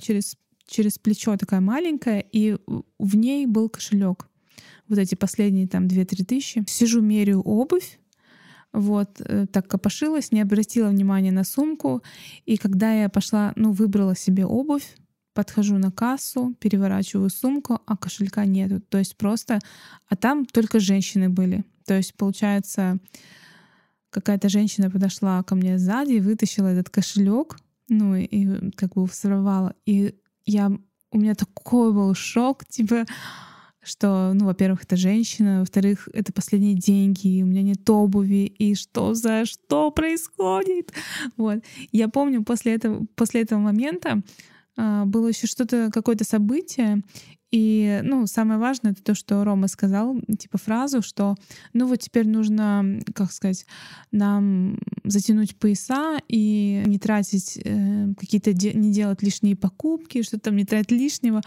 через 0.00 0.36
через 0.66 0.98
плечо 0.98 1.36
такая 1.36 1.60
маленькая, 1.60 2.20
и 2.20 2.56
в 2.98 3.16
ней 3.16 3.46
был 3.46 3.68
кошелек. 3.68 4.28
Вот 4.88 4.98
эти 4.98 5.14
последние 5.14 5.66
там 5.66 5.86
2-3 5.86 6.24
тысячи. 6.24 6.64
Сижу, 6.68 7.00
меряю 7.00 7.40
обувь, 7.40 7.98
вот, 8.72 9.20
э, 9.20 9.46
так 9.50 9.68
копошилась, 9.68 10.32
не 10.32 10.40
обратила 10.42 10.88
внимания 10.88 11.32
на 11.32 11.44
сумку. 11.44 12.02
И 12.44 12.56
когда 12.56 12.92
я 12.92 13.08
пошла, 13.08 13.52
ну, 13.56 13.72
выбрала 13.72 14.14
себе 14.14 14.44
обувь, 14.44 14.96
подхожу 15.32 15.78
на 15.78 15.90
кассу, 15.90 16.54
переворачиваю 16.60 17.30
сумку, 17.30 17.80
а 17.86 17.96
кошелька 17.96 18.44
нету. 18.44 18.80
То 18.80 18.98
есть 18.98 19.16
просто... 19.16 19.60
А 20.08 20.16
там 20.16 20.44
только 20.44 20.80
женщины 20.80 21.28
были. 21.28 21.64
То 21.84 21.94
есть, 21.94 22.14
получается, 22.14 22.98
какая-то 24.10 24.48
женщина 24.48 24.90
подошла 24.90 25.42
ко 25.42 25.54
мне 25.54 25.78
сзади, 25.78 26.18
вытащила 26.18 26.68
этот 26.68 26.90
кошелек, 26.90 27.56
ну 27.88 28.14
и 28.14 28.70
как 28.72 28.94
бы 28.94 29.06
сорвала. 29.08 29.74
И 29.84 30.14
я, 30.46 30.70
у 31.10 31.18
меня 31.18 31.34
такой 31.34 31.92
был 31.92 32.14
шок, 32.14 32.64
типа, 32.64 33.04
что, 33.82 34.32
ну, 34.34 34.46
во-первых, 34.46 34.82
это 34.82 34.96
женщина, 34.96 35.60
во-вторых, 35.60 36.08
это 36.12 36.32
последние 36.32 36.74
деньги, 36.74 37.38
и 37.38 37.42
у 37.42 37.46
меня 37.46 37.62
нет 37.62 37.88
обуви, 37.88 38.46
и 38.46 38.74
что 38.74 39.14
за 39.14 39.44
что 39.44 39.90
происходит? 39.90 40.92
Вот. 41.36 41.62
Я 41.92 42.08
помню, 42.08 42.42
после 42.42 42.74
этого, 42.74 43.06
после 43.14 43.42
этого 43.42 43.60
момента 43.60 44.22
э, 44.76 45.04
было 45.04 45.28
еще 45.28 45.46
что-то, 45.46 45.90
какое-то 45.92 46.24
событие, 46.24 47.02
и, 47.52 48.00
ну, 48.02 48.26
самое 48.26 48.58
важное 48.58 48.92
это 48.92 49.02
то, 49.02 49.14
что 49.14 49.44
Рома 49.44 49.68
сказал, 49.68 50.20
типа 50.38 50.58
фразу, 50.58 51.02
что, 51.02 51.36
ну 51.72 51.86
вот 51.86 52.00
теперь 52.00 52.26
нужно, 52.26 53.00
как 53.14 53.32
сказать, 53.32 53.66
нам 54.10 54.78
затянуть 55.04 55.56
пояса 55.56 56.18
и 56.28 56.82
не 56.86 56.98
тратить 56.98 57.58
э, 57.62 58.08
какие-то, 58.18 58.52
де- 58.52 58.74
не 58.74 58.92
делать 58.92 59.22
лишние 59.22 59.56
покупки, 59.56 60.22
что 60.22 60.38
там 60.38 60.56
не 60.56 60.64
тратить 60.64 60.90
лишнего, 60.90 61.40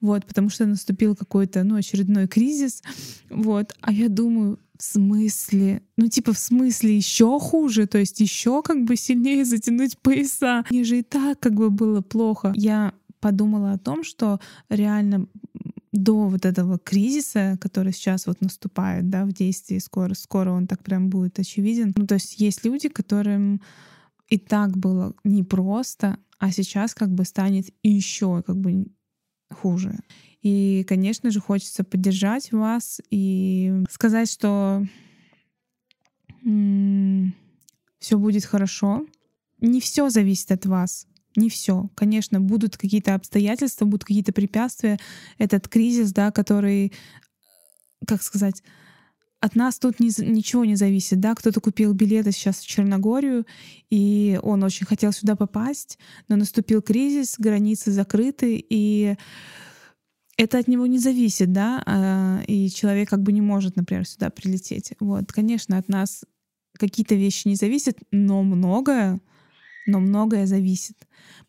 вот, 0.00 0.24
потому 0.26 0.50
что 0.50 0.66
наступил 0.66 1.16
какой-то, 1.16 1.64
ну, 1.64 1.76
очередной 1.76 2.28
кризис, 2.28 2.82
вот, 3.30 3.74
а 3.80 3.92
я 3.92 4.08
думаю, 4.08 4.60
в 4.78 4.82
смысле? 4.82 5.82
Ну, 5.96 6.08
типа, 6.08 6.32
в 6.32 6.38
смысле 6.38 6.96
еще 6.96 7.38
хуже, 7.38 7.86
то 7.86 7.98
есть 7.98 8.20
еще 8.20 8.60
как 8.62 8.84
бы 8.84 8.96
сильнее 8.96 9.44
затянуть 9.44 9.98
пояса. 9.98 10.64
Мне 10.68 10.84
же 10.84 10.98
и 10.98 11.02
так 11.02 11.38
как 11.38 11.54
бы 11.54 11.70
было 11.70 12.00
плохо. 12.00 12.52
Я 12.56 12.92
подумала 13.24 13.72
о 13.72 13.78
том, 13.78 14.04
что 14.04 14.38
реально 14.68 15.26
до 15.92 16.28
вот 16.28 16.44
этого 16.44 16.78
кризиса, 16.78 17.56
который 17.58 17.94
сейчас 17.94 18.26
вот 18.26 18.42
наступает, 18.42 19.08
да, 19.08 19.24
в 19.24 19.32
действии 19.32 19.78
скоро, 19.78 20.12
скоро 20.12 20.50
он 20.50 20.66
так 20.66 20.82
прям 20.82 21.08
будет 21.08 21.38
очевиден. 21.38 21.94
Ну, 21.96 22.06
то 22.06 22.16
есть 22.16 22.38
есть 22.38 22.66
люди, 22.66 22.90
которым 22.90 23.62
и 24.28 24.36
так 24.36 24.76
было 24.76 25.14
непросто, 25.24 26.18
а 26.38 26.52
сейчас 26.52 26.94
как 26.94 27.14
бы 27.14 27.24
станет 27.24 27.70
еще 27.82 28.42
как 28.42 28.58
бы 28.58 28.88
хуже. 29.50 29.98
И, 30.42 30.84
конечно 30.86 31.30
же, 31.30 31.40
хочется 31.40 31.82
поддержать 31.82 32.52
вас 32.52 33.00
и 33.10 33.84
сказать, 33.88 34.30
что 34.30 34.86
все 38.00 38.18
будет 38.18 38.44
хорошо. 38.44 39.06
Не 39.62 39.80
все 39.80 40.10
зависит 40.10 40.52
от 40.52 40.66
вас. 40.66 41.06
Не 41.36 41.50
все. 41.50 41.90
Конечно, 41.94 42.40
будут 42.40 42.76
какие-то 42.76 43.14
обстоятельства, 43.14 43.84
будут 43.84 44.04
какие-то 44.04 44.32
препятствия. 44.32 44.98
Этот 45.38 45.68
кризис, 45.68 46.12
да, 46.12 46.30
который, 46.30 46.92
как 48.06 48.22
сказать, 48.22 48.62
от 49.44 49.56
нас 49.56 49.78
тут 49.78 50.00
ни, 50.00 50.08
ничего 50.24 50.64
не 50.64 50.74
зависит, 50.74 51.20
да, 51.20 51.34
кто-то 51.34 51.60
купил 51.60 51.92
билеты 51.92 52.32
сейчас 52.32 52.60
в 52.60 52.66
Черногорию, 52.66 53.44
и 53.90 54.40
он 54.42 54.62
очень 54.62 54.86
хотел 54.86 55.12
сюда 55.12 55.36
попасть, 55.36 55.98
но 56.28 56.36
наступил 56.36 56.80
кризис, 56.80 57.34
границы 57.36 57.90
закрыты, 57.90 58.64
и 58.66 59.16
это 60.38 60.58
от 60.58 60.66
него 60.66 60.86
не 60.86 60.98
зависит, 60.98 61.52
да, 61.52 61.82
а, 61.84 62.42
и 62.46 62.70
человек 62.70 63.10
как 63.10 63.22
бы 63.22 63.32
не 63.32 63.42
может, 63.42 63.76
например, 63.76 64.06
сюда 64.06 64.30
прилететь. 64.30 64.94
Вот, 64.98 65.30
конечно, 65.30 65.76
от 65.76 65.90
нас 65.90 66.24
какие-то 66.78 67.14
вещи 67.14 67.46
не 67.46 67.56
зависят, 67.56 67.98
но 68.10 68.42
многое, 68.42 69.20
но 69.86 70.00
многое 70.00 70.46
зависит. 70.46 70.96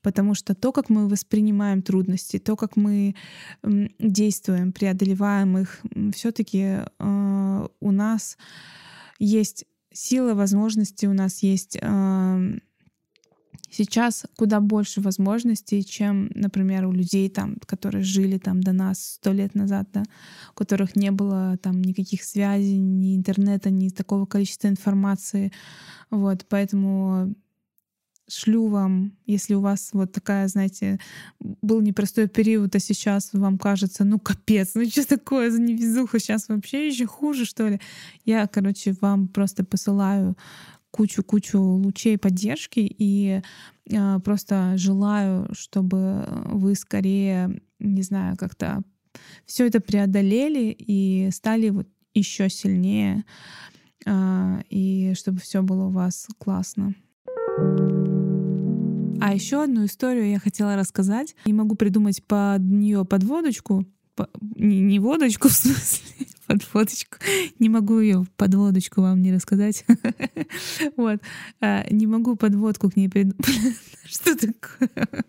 Потому 0.01 0.35
что 0.35 0.55
то, 0.55 0.71
как 0.71 0.89
мы 0.89 1.07
воспринимаем 1.07 1.81
трудности, 1.81 2.37
то, 2.39 2.55
как 2.55 2.75
мы 2.75 3.15
действуем, 3.99 4.71
преодолеваем 4.71 5.57
их, 5.57 5.81
все-таки 6.13 6.79
э, 6.99 7.67
у 7.79 7.91
нас 7.91 8.37
есть 9.19 9.65
сила, 9.91 10.33
возможности, 10.33 11.05
у 11.05 11.13
нас 11.13 11.41
есть 11.43 11.77
э, 11.81 12.59
сейчас 13.69 14.25
куда 14.37 14.59
больше 14.59 15.01
возможностей, 15.01 15.83
чем, 15.83 16.29
например, 16.35 16.85
у 16.85 16.91
людей, 16.91 17.29
там, 17.29 17.57
которые 17.65 18.03
жили 18.03 18.37
там 18.37 18.61
до 18.61 18.73
нас 18.73 19.15
сто 19.15 19.31
лет 19.31 19.55
назад, 19.55 19.89
да, 19.93 20.03
у 20.51 20.53
которых 20.53 20.95
не 20.95 21.11
было 21.11 21.57
там 21.61 21.81
никаких 21.81 22.23
связей, 22.23 22.77
ни 22.77 23.15
интернета, 23.15 23.69
ни 23.69 23.89
такого 23.89 24.25
количества 24.25 24.67
информации. 24.67 25.51
Вот, 26.09 26.45
поэтому 26.49 27.35
шлю 28.27 28.67
вам, 28.67 29.13
если 29.25 29.53
у 29.53 29.61
вас 29.61 29.89
вот 29.93 30.11
такая, 30.11 30.47
знаете, 30.47 30.99
был 31.39 31.81
непростой 31.81 32.27
период, 32.27 32.75
а 32.75 32.79
сейчас 32.79 33.29
вам 33.33 33.57
кажется, 33.57 34.03
ну 34.03 34.19
капец, 34.19 34.71
ну 34.75 34.85
что 34.89 35.07
такое 35.07 35.51
за 35.51 35.61
невезуха, 35.61 36.19
сейчас 36.19 36.49
вообще 36.49 36.87
еще 36.87 37.05
хуже, 37.05 37.45
что 37.45 37.67
ли. 37.67 37.79
Я, 38.25 38.47
короче, 38.47 38.95
вам 39.01 39.27
просто 39.27 39.63
посылаю 39.63 40.35
кучу-кучу 40.91 41.59
лучей 41.59 42.17
поддержки 42.17 42.79
и 42.79 43.41
э, 43.89 44.19
просто 44.23 44.77
желаю, 44.77 45.49
чтобы 45.51 46.25
вы 46.45 46.75
скорее, 46.75 47.61
не 47.79 48.01
знаю, 48.01 48.37
как-то 48.37 48.81
все 49.45 49.67
это 49.67 49.81
преодолели 49.81 50.75
и 50.77 51.29
стали 51.31 51.69
вот 51.69 51.87
еще 52.13 52.49
сильнее, 52.49 53.25
э, 54.05 54.61
и 54.69 55.13
чтобы 55.15 55.39
все 55.39 55.61
было 55.61 55.87
у 55.87 55.91
вас 55.91 56.27
классно. 56.37 56.95
А 59.25 59.33
еще 59.33 59.63
одну 59.63 59.85
историю 59.85 60.29
я 60.29 60.37
хотела 60.37 60.75
рассказать. 60.75 61.35
Не 61.45 61.53
могу 61.53 61.73
придумать 61.73 62.23
под 62.23 62.61
нее 62.61 63.05
подводочку, 63.05 63.83
по, 64.13 64.29
не, 64.55 64.81
не 64.81 64.99
водочку 64.99 65.47
в 65.49 65.51
смысле, 65.51 66.27
подводочку. 66.45 67.17
Не 67.57 67.69
могу 67.69 67.99
ее 67.99 68.27
подводочку 68.37 69.01
вам 69.01 69.23
не 69.23 69.33
рассказать. 69.33 69.83
Вот. 70.95 71.21
А, 71.59 71.85
не 71.89 72.05
могу 72.05 72.35
подводку 72.35 72.91
к 72.91 72.95
ней 72.95 73.09
придумать. 73.09 73.47
Что 74.05 74.35
такое? 74.35 75.23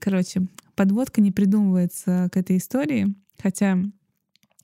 Короче, 0.00 0.46
подводка 0.76 1.20
не 1.20 1.32
придумывается 1.32 2.28
к 2.32 2.36
этой 2.36 2.58
истории, 2.58 3.16
хотя 3.42 3.78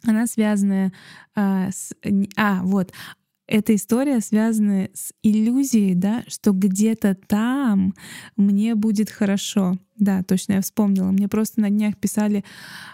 она 0.05 0.29
связана 0.29 0.93
а, 1.35 1.73
с... 1.73 1.93
А, 2.37 2.63
вот 2.63 2.93
эта 3.47 3.75
история 3.75 4.21
связана 4.21 4.89
с 4.95 5.13
иллюзией, 5.23 5.95
да, 5.95 6.25
что 6.29 6.53
где-то 6.53 7.15
там 7.15 7.95
мне 8.37 8.75
будет 8.75 9.11
хорошо. 9.11 9.79
Да, 9.97 10.25
точно 10.25 10.55
я 10.55 10.61
вспомнила. 10.61 11.13
Мне 11.13 11.29
просто 11.29 11.61
на 11.61 11.71
днях 11.71 11.97
писали 11.97 12.45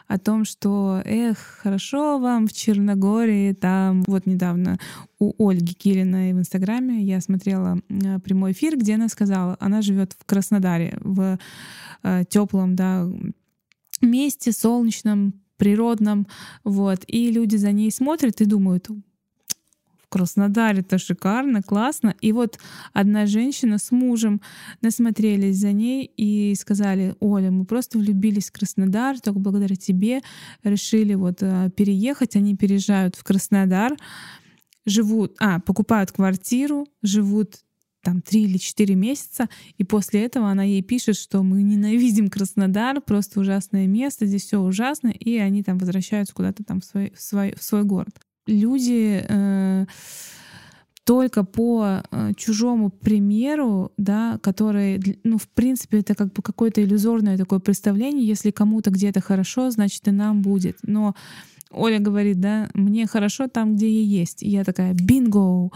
о 0.07 0.19
том, 0.19 0.45
что, 0.45 1.01
эх, 1.05 1.39
хорошо 1.39 2.19
вам 2.19 2.47
в 2.47 2.53
Черногории, 2.53 3.55
там 3.55 4.03
вот 4.07 4.27
недавно 4.27 4.79
у 5.19 5.49
Ольги 5.49 5.73
Кириной 5.73 6.35
в 6.35 6.39
Инстаграме 6.39 7.03
я 7.03 7.21
смотрела 7.21 7.81
э, 7.89 8.19
прямой 8.19 8.53
эфир, 8.53 8.77
где 8.77 8.97
она 8.97 9.09
сказала, 9.09 9.57
она 9.61 9.81
живет 9.81 10.15
в 10.19 10.27
Краснодаре, 10.27 10.99
в 11.01 11.39
э, 12.03 12.25
теплом, 12.29 12.77
да, 12.77 13.09
месте 14.03 14.53
солнечном, 14.53 15.41
природном, 15.57 16.27
вот, 16.65 17.05
и 17.07 17.31
люди 17.31 17.57
за 17.57 17.73
ней 17.73 17.91
смотрят 17.91 18.41
и 18.41 18.47
думают, 18.47 18.89
Краснодаре 20.11 20.81
это 20.81 20.99
шикарно, 20.99 21.63
классно. 21.63 22.15
И 22.21 22.33
вот 22.33 22.59
одна 22.93 23.27
женщина 23.27 23.79
с 23.79 23.93
мужем 23.93 24.41
насмотрелись 24.83 25.57
за 25.57 25.73
ней 25.73 26.05
и 26.17 26.55
сказали, 26.57 27.15
Оля, 27.21 27.51
мы 27.51 27.65
просто 27.65 27.99
влюбились 27.99 28.51
в 28.51 28.53
Краснодар, 28.53 29.21
только 29.21 29.39
благодаря 29.39 29.77
тебе 29.77 30.21
решили 30.65 31.15
вот 31.15 31.39
э, 31.43 31.71
переехать. 31.77 32.37
Они 32.37 32.57
переезжают 32.57 33.15
в 33.15 33.23
Краснодар, 33.23 33.97
живут, 34.85 35.37
а, 35.39 35.61
покупают 35.61 36.11
квартиру, 36.11 36.89
живут 37.03 37.61
там 38.03 38.21
три 38.21 38.45
или 38.45 38.57
четыре 38.57 38.95
месяца, 38.95 39.49
и 39.77 39.85
после 39.85 40.25
этого 40.25 40.51
она 40.51 40.65
ей 40.65 40.83
пишет, 40.83 41.17
что 41.17 41.43
мы 41.43 41.63
ненавидим 41.63 42.29
Краснодар, 42.29 43.01
просто 43.01 43.41
ужасное 43.41 43.87
место, 43.87 44.27
здесь 44.27 44.45
все 44.45 44.59
ужасно, 44.59 45.09
и 45.09 45.37
они 45.37 45.63
там 45.63 45.79
возвращаются 45.79 46.35
куда-то 46.35 46.65
там 46.65 46.81
в 46.81 46.85
свой, 46.85 47.13
в 47.15 47.21
свой, 47.21 47.55
в 47.57 47.63
свой 47.63 47.85
город 47.85 48.19
люди 48.51 49.25
э, 49.27 49.87
только 51.05 51.45
по 51.45 52.03
э, 52.11 52.33
чужому 52.37 52.91
примеру, 52.91 53.93
да, 53.97 54.39
который, 54.43 55.19
ну, 55.25 55.39
в 55.39 55.49
принципе, 55.49 55.99
это 55.99 56.15
как 56.15 56.33
бы 56.33 56.43
какое-то 56.43 56.83
иллюзорное 56.83 57.37
такое 57.37 57.59
представление, 57.59 58.27
если 58.27 58.51
кому-то 58.51 58.91
где-то 58.91 59.21
хорошо, 59.21 59.71
значит 59.71 60.07
и 60.07 60.11
нам 60.11 60.43
будет. 60.43 60.79
Но 60.83 61.15
Оля 61.71 61.99
говорит, 61.99 62.41
да, 62.41 62.69
мне 62.75 63.07
хорошо 63.07 63.49
там, 63.49 63.77
где 63.77 63.89
я 63.89 64.21
есть. 64.21 64.43
И 64.43 64.49
я 64.49 64.65
такая, 64.65 64.95
бинго, 64.95 65.71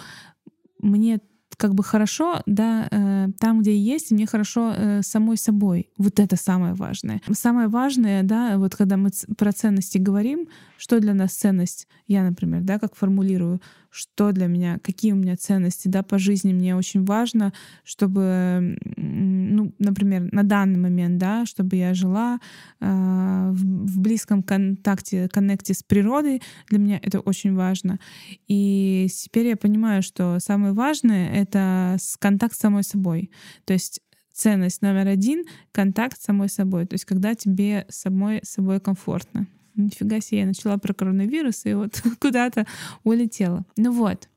мне 0.78 1.20
как 1.56 1.74
бы 1.74 1.84
хорошо, 1.84 2.42
да, 2.46 2.88
э, 2.90 3.28
там, 3.38 3.60
где 3.60 3.76
есть, 3.76 4.10
мне 4.10 4.26
хорошо 4.26 4.72
э, 4.76 5.02
самой 5.02 5.36
собой. 5.36 5.88
Вот 5.98 6.20
это 6.20 6.36
самое 6.36 6.74
важное. 6.74 7.20
Самое 7.32 7.68
важное, 7.68 8.22
да, 8.22 8.58
вот 8.58 8.74
когда 8.74 8.96
мы 8.96 9.10
про 9.36 9.52
ценности 9.52 9.98
говорим, 9.98 10.48
что 10.84 11.00
для 11.00 11.14
нас 11.14 11.32
ценность, 11.32 11.88
я, 12.08 12.22
например, 12.22 12.60
да, 12.60 12.78
как 12.78 12.94
формулирую, 12.94 13.62
что 13.88 14.32
для 14.32 14.48
меня, 14.48 14.78
какие 14.82 15.12
у 15.12 15.16
меня 15.16 15.34
ценности, 15.34 15.88
да, 15.88 16.02
по 16.02 16.18
жизни 16.18 16.52
мне 16.52 16.76
очень 16.76 17.06
важно, 17.06 17.54
чтобы, 17.84 18.76
ну, 18.98 19.72
например, 19.78 20.30
на 20.30 20.42
данный 20.42 20.78
момент, 20.78 21.16
да, 21.16 21.46
чтобы 21.46 21.76
я 21.76 21.94
жила 21.94 22.38
э, 22.80 23.50
в, 23.50 23.86
в 23.86 23.98
близком 23.98 24.42
контакте, 24.42 25.26
коннекте 25.28 25.72
с 25.72 25.82
природой, 25.82 26.42
для 26.68 26.78
меня 26.78 27.00
это 27.00 27.20
очень 27.20 27.54
важно. 27.54 27.98
И 28.46 29.08
теперь 29.10 29.46
я 29.46 29.56
понимаю, 29.56 30.02
что 30.02 30.38
самое 30.38 30.74
важное— 30.74 31.32
это 31.32 31.96
контакт 32.18 32.56
с 32.56 32.58
самой 32.58 32.82
собой. 32.82 33.30
То 33.64 33.72
есть 33.72 34.02
ценность 34.34 34.82
номер 34.82 35.08
один— 35.08 35.44
контакт 35.72 36.20
с 36.20 36.24
самой 36.24 36.50
собой. 36.50 36.84
То 36.84 36.92
есть 36.92 37.06
когда 37.06 37.34
тебе 37.34 37.86
самой 37.88 38.40
собой 38.42 38.80
комфортно 38.80 39.46
нифига 39.74 40.20
себе, 40.20 40.40
я 40.40 40.46
начала 40.46 40.78
про 40.78 40.94
коронавирус 40.94 41.66
и 41.66 41.74
вот 41.74 42.02
куда-то 42.20 42.66
улетела. 43.02 43.64
Ну 43.76 43.92
вот, 43.92 44.28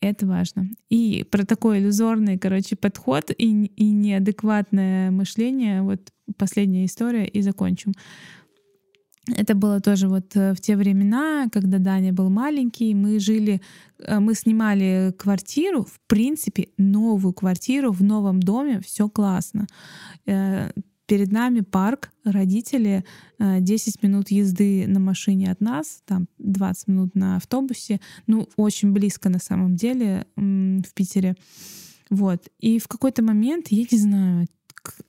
это 0.00 0.26
важно. 0.26 0.70
И 0.88 1.26
про 1.30 1.44
такой 1.44 1.78
иллюзорный, 1.78 2.38
короче, 2.38 2.76
подход 2.76 3.30
и, 3.36 3.66
и 3.66 3.90
неадекватное 3.90 5.10
мышление, 5.10 5.82
вот 5.82 6.00
последняя 6.36 6.86
история, 6.86 7.26
и 7.26 7.42
закончим. 7.42 7.92
Это 9.36 9.54
было 9.54 9.80
тоже 9.80 10.08
вот 10.08 10.34
э, 10.34 10.54
в 10.54 10.60
те 10.60 10.76
времена, 10.76 11.48
когда 11.52 11.78
Даня 11.78 12.12
был 12.12 12.30
маленький, 12.30 12.94
мы 12.94 13.20
жили, 13.20 13.60
э, 13.98 14.18
мы 14.18 14.34
снимали 14.34 15.14
квартиру, 15.18 15.84
в 15.84 16.00
принципе, 16.06 16.68
новую 16.78 17.34
квартиру 17.34 17.92
в 17.92 18.02
новом 18.02 18.40
доме, 18.40 18.80
все 18.80 19.08
классно. 19.08 19.66
Э, 21.10 21.14
Перед 21.14 21.32
нами 21.32 21.60
парк, 21.60 22.10
родители, 22.24 23.04
10 23.38 23.96
э, 23.96 24.06
минут 24.06 24.30
езды 24.30 24.86
на 24.86 25.00
машине 25.00 25.50
от 25.50 25.60
нас, 25.60 26.02
там 26.06 26.28
20 26.38 26.88
минут 26.88 27.14
на 27.14 27.36
автобусе, 27.36 28.00
ну, 28.26 28.48
очень 28.56 28.92
близко 28.92 29.28
на 29.28 29.40
самом 29.40 29.74
деле 29.74 30.24
в 30.36 30.94
Питере. 30.94 31.34
Вот. 32.10 32.48
И 32.60 32.78
в 32.78 32.86
какой-то 32.88 33.22
момент, 33.22 33.68
я 33.70 33.84
не 33.90 33.98
знаю, 33.98 34.46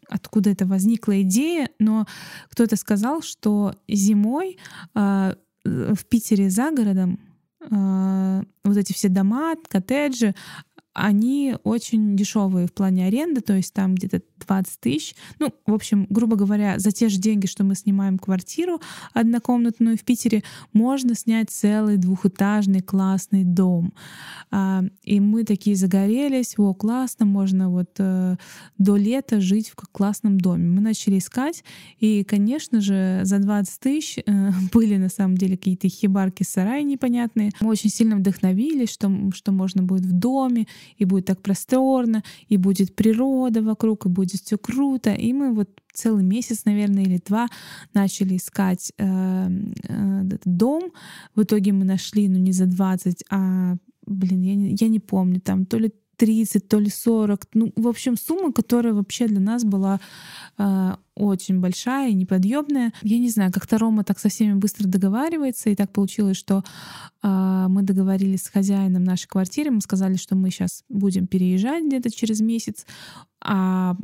откуда 0.09 0.49
это 0.49 0.65
возникла 0.65 1.21
идея, 1.21 1.69
но 1.79 2.05
кто-то 2.49 2.75
сказал, 2.75 3.21
что 3.21 3.75
зимой 3.87 4.57
э, 4.95 5.35
в 5.63 6.05
Питере 6.09 6.49
за 6.49 6.71
городом 6.71 7.19
э, 7.69 8.43
вот 8.63 8.77
эти 8.77 8.93
все 8.93 9.09
дома, 9.09 9.55
коттеджи, 9.69 10.33
они 10.93 11.55
очень 11.63 12.17
дешевые 12.17 12.67
в 12.67 12.73
плане 12.73 13.07
аренды, 13.07 13.41
то 13.41 13.53
есть 13.53 13.73
там 13.73 13.95
где-то 13.95 14.21
20 14.45 14.79
тысяч. 14.79 15.15
Ну, 15.39 15.53
в 15.65 15.73
общем, 15.73 16.07
грубо 16.09 16.35
говоря, 16.35 16.79
за 16.79 16.91
те 16.91 17.09
же 17.09 17.17
деньги, 17.17 17.47
что 17.47 17.63
мы 17.63 17.75
снимаем 17.75 18.17
квартиру 18.17 18.81
однокомнатную 19.13 19.97
в 19.97 20.03
Питере, 20.03 20.43
можно 20.73 21.15
снять 21.15 21.49
целый 21.49 21.97
двухэтажный 21.97 22.81
классный 22.81 23.43
дом. 23.43 23.93
А, 24.49 24.83
и 25.03 25.19
мы 25.19 25.43
такие 25.43 25.75
загорелись, 25.75 26.55
о, 26.57 26.73
классно, 26.73 27.25
можно 27.25 27.69
вот 27.69 27.91
э, 27.99 28.35
до 28.77 28.97
лета 28.97 29.41
жить 29.41 29.69
в 29.69 29.75
классном 29.75 30.39
доме. 30.39 30.67
Мы 30.67 30.81
начали 30.81 31.17
искать, 31.17 31.63
и, 31.99 32.23
конечно 32.23 32.81
же, 32.81 33.21
за 33.23 33.39
20 33.39 33.79
тысяч 33.79 34.19
э, 34.25 34.51
были 34.73 34.97
на 34.97 35.09
самом 35.09 35.37
деле 35.37 35.57
какие-то 35.57 35.89
хибарки, 35.89 36.43
сараи 36.43 36.83
непонятные. 36.83 37.51
Мы 37.61 37.69
очень 37.69 37.89
сильно 37.89 38.15
вдохновились, 38.15 38.89
что, 38.89 39.11
что 39.33 39.51
можно 39.51 39.83
будет 39.83 40.05
в 40.05 40.11
доме, 40.11 40.67
и 40.97 41.05
будет 41.05 41.25
так 41.25 41.41
просторно, 41.41 42.23
и 42.47 42.57
будет 42.57 42.95
природа 42.95 43.61
вокруг, 43.61 44.05
и 44.05 44.09
будет 44.09 44.30
все 44.37 44.57
круто. 44.57 45.13
И 45.13 45.33
мы 45.33 45.53
вот 45.53 45.69
целый 45.93 46.23
месяц, 46.23 46.65
наверное, 46.65 47.03
или 47.03 47.21
два 47.25 47.47
начали 47.93 48.37
искать 48.37 48.91
э, 48.97 49.47
дом. 50.45 50.91
В 51.35 51.43
итоге 51.43 51.71
мы 51.73 51.85
нашли, 51.85 52.27
ну 52.27 52.37
не 52.37 52.51
за 52.51 52.65
20, 52.65 53.25
а, 53.29 53.75
блин, 54.05 54.41
я 54.41 54.55
не, 54.55 54.75
я 54.79 54.87
не 54.87 54.99
помню, 54.99 55.41
там 55.41 55.65
то 55.65 55.77
ли 55.77 55.91
30, 56.21 56.67
то 56.67 56.79
ли 56.79 56.89
40. 56.89 57.47
Ну, 57.55 57.73
в 57.75 57.87
общем, 57.87 58.15
сумма, 58.15 58.53
которая 58.53 58.93
вообще 58.93 59.27
для 59.27 59.39
нас 59.39 59.63
была 59.63 59.99
э, 60.59 60.95
очень 61.15 61.59
большая 61.59 62.11
и 62.11 62.13
неподъемная. 62.13 62.93
Я 63.01 63.17
не 63.17 63.29
знаю, 63.29 63.51
как-то 63.51 63.79
Рома 63.79 64.03
так 64.03 64.19
со 64.19 64.29
всеми 64.29 64.53
быстро 64.53 64.87
договаривается, 64.87 65.71
и 65.71 65.75
так 65.75 65.91
получилось, 65.91 66.37
что 66.37 66.63
э, 67.23 67.65
мы 67.67 67.81
договорились 67.81 68.43
с 68.43 68.49
хозяином 68.49 69.03
нашей 69.03 69.27
квартиры, 69.29 69.71
мы 69.71 69.81
сказали, 69.81 70.15
что 70.15 70.35
мы 70.35 70.51
сейчас 70.51 70.83
будем 70.89 71.25
переезжать 71.25 71.85
где-то 71.85 72.11
через 72.11 72.39
месяц, 72.39 72.85
а 73.43 73.97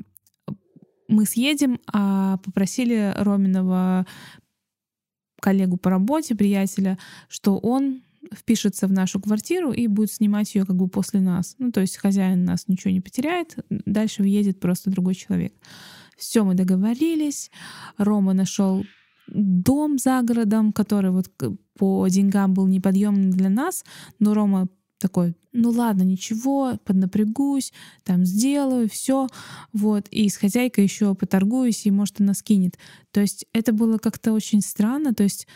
мы 1.08 1.26
съедем, 1.26 1.80
а 1.92 2.38
попросили 2.38 3.14
Роминого 3.16 4.06
коллегу 5.42 5.78
по 5.78 5.90
работе, 5.90 6.36
приятеля, 6.36 6.98
что 7.28 7.58
он 7.58 8.02
впишется 8.34 8.88
в 8.88 8.92
нашу 8.92 9.20
квартиру 9.20 9.72
и 9.72 9.88
будет 9.88 10.12
снимать 10.12 10.54
ее 10.56 10.66
как 10.66 10.76
бы 10.76 10.88
после 10.88 11.22
нас. 11.22 11.56
Ну, 11.60 11.72
то 11.72 11.82
есть 11.82 11.98
хозяин 11.98 12.44
нас 12.44 12.68
ничего 12.68 12.92
не 12.92 13.02
потеряет, 13.02 13.56
дальше 13.70 14.22
въедет 14.22 14.60
просто 14.60 14.90
другой 14.90 15.16
человек. 15.16 15.54
Все, 16.18 16.44
мы 16.44 16.56
договорились. 16.56 17.52
Рома 17.98 18.34
нашел 18.34 18.84
дом 19.28 19.98
за 19.98 20.22
городом, 20.24 20.74
который 20.74 21.12
вот 21.12 21.32
по 21.78 22.08
деньгам 22.08 22.54
был 22.54 22.68
неподъемный 22.68 23.32
для 23.32 23.50
нас, 23.50 23.86
но 24.20 24.34
Рома 24.34 24.68
такой, 25.00 25.36
ну 25.58 25.72
ладно, 25.72 26.04
ничего, 26.04 26.78
поднапрягусь, 26.86 27.74
там 28.04 28.26
сделаю, 28.26 28.88
все, 28.88 29.28
вот, 29.74 30.08
и 30.10 30.30
с 30.30 30.38
хозяйкой 30.38 30.84
еще 30.84 31.16
поторгуюсь, 31.16 31.86
и 31.86 31.92
может 31.92 32.22
она 32.22 32.34
скинет. 32.36 32.78
То 33.12 33.22
есть 33.22 33.46
это 33.54 33.74
было 33.74 33.98
как-то 33.98 34.34
очень 34.34 34.62
странно, 34.62 35.14
то 35.14 35.24
есть 35.24 35.48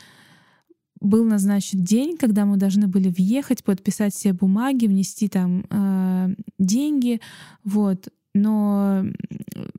был 0.99 1.23
назначен 1.23 1.83
день, 1.83 2.17
когда 2.17 2.45
мы 2.45 2.57
должны 2.57 2.87
были 2.87 3.09
въехать, 3.09 3.63
подписать 3.63 4.13
все 4.13 4.33
бумаги, 4.33 4.87
внести 4.87 5.27
там 5.27 5.65
э, 5.69 6.35
деньги, 6.57 7.21
вот. 7.63 8.09
Но 8.33 9.03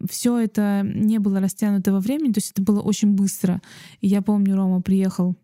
все 0.09 0.39
это 0.39 0.83
не 0.85 1.19
было 1.19 1.41
растянуто 1.41 1.93
во 1.93 2.01
времени, 2.01 2.33
то 2.33 2.39
есть 2.39 2.53
это 2.53 2.63
было 2.63 2.81
очень 2.81 3.13
быстро. 3.13 3.61
И 4.01 4.09
я 4.09 4.21
помню, 4.21 4.57
Рома 4.57 4.83
приехал 4.83 5.37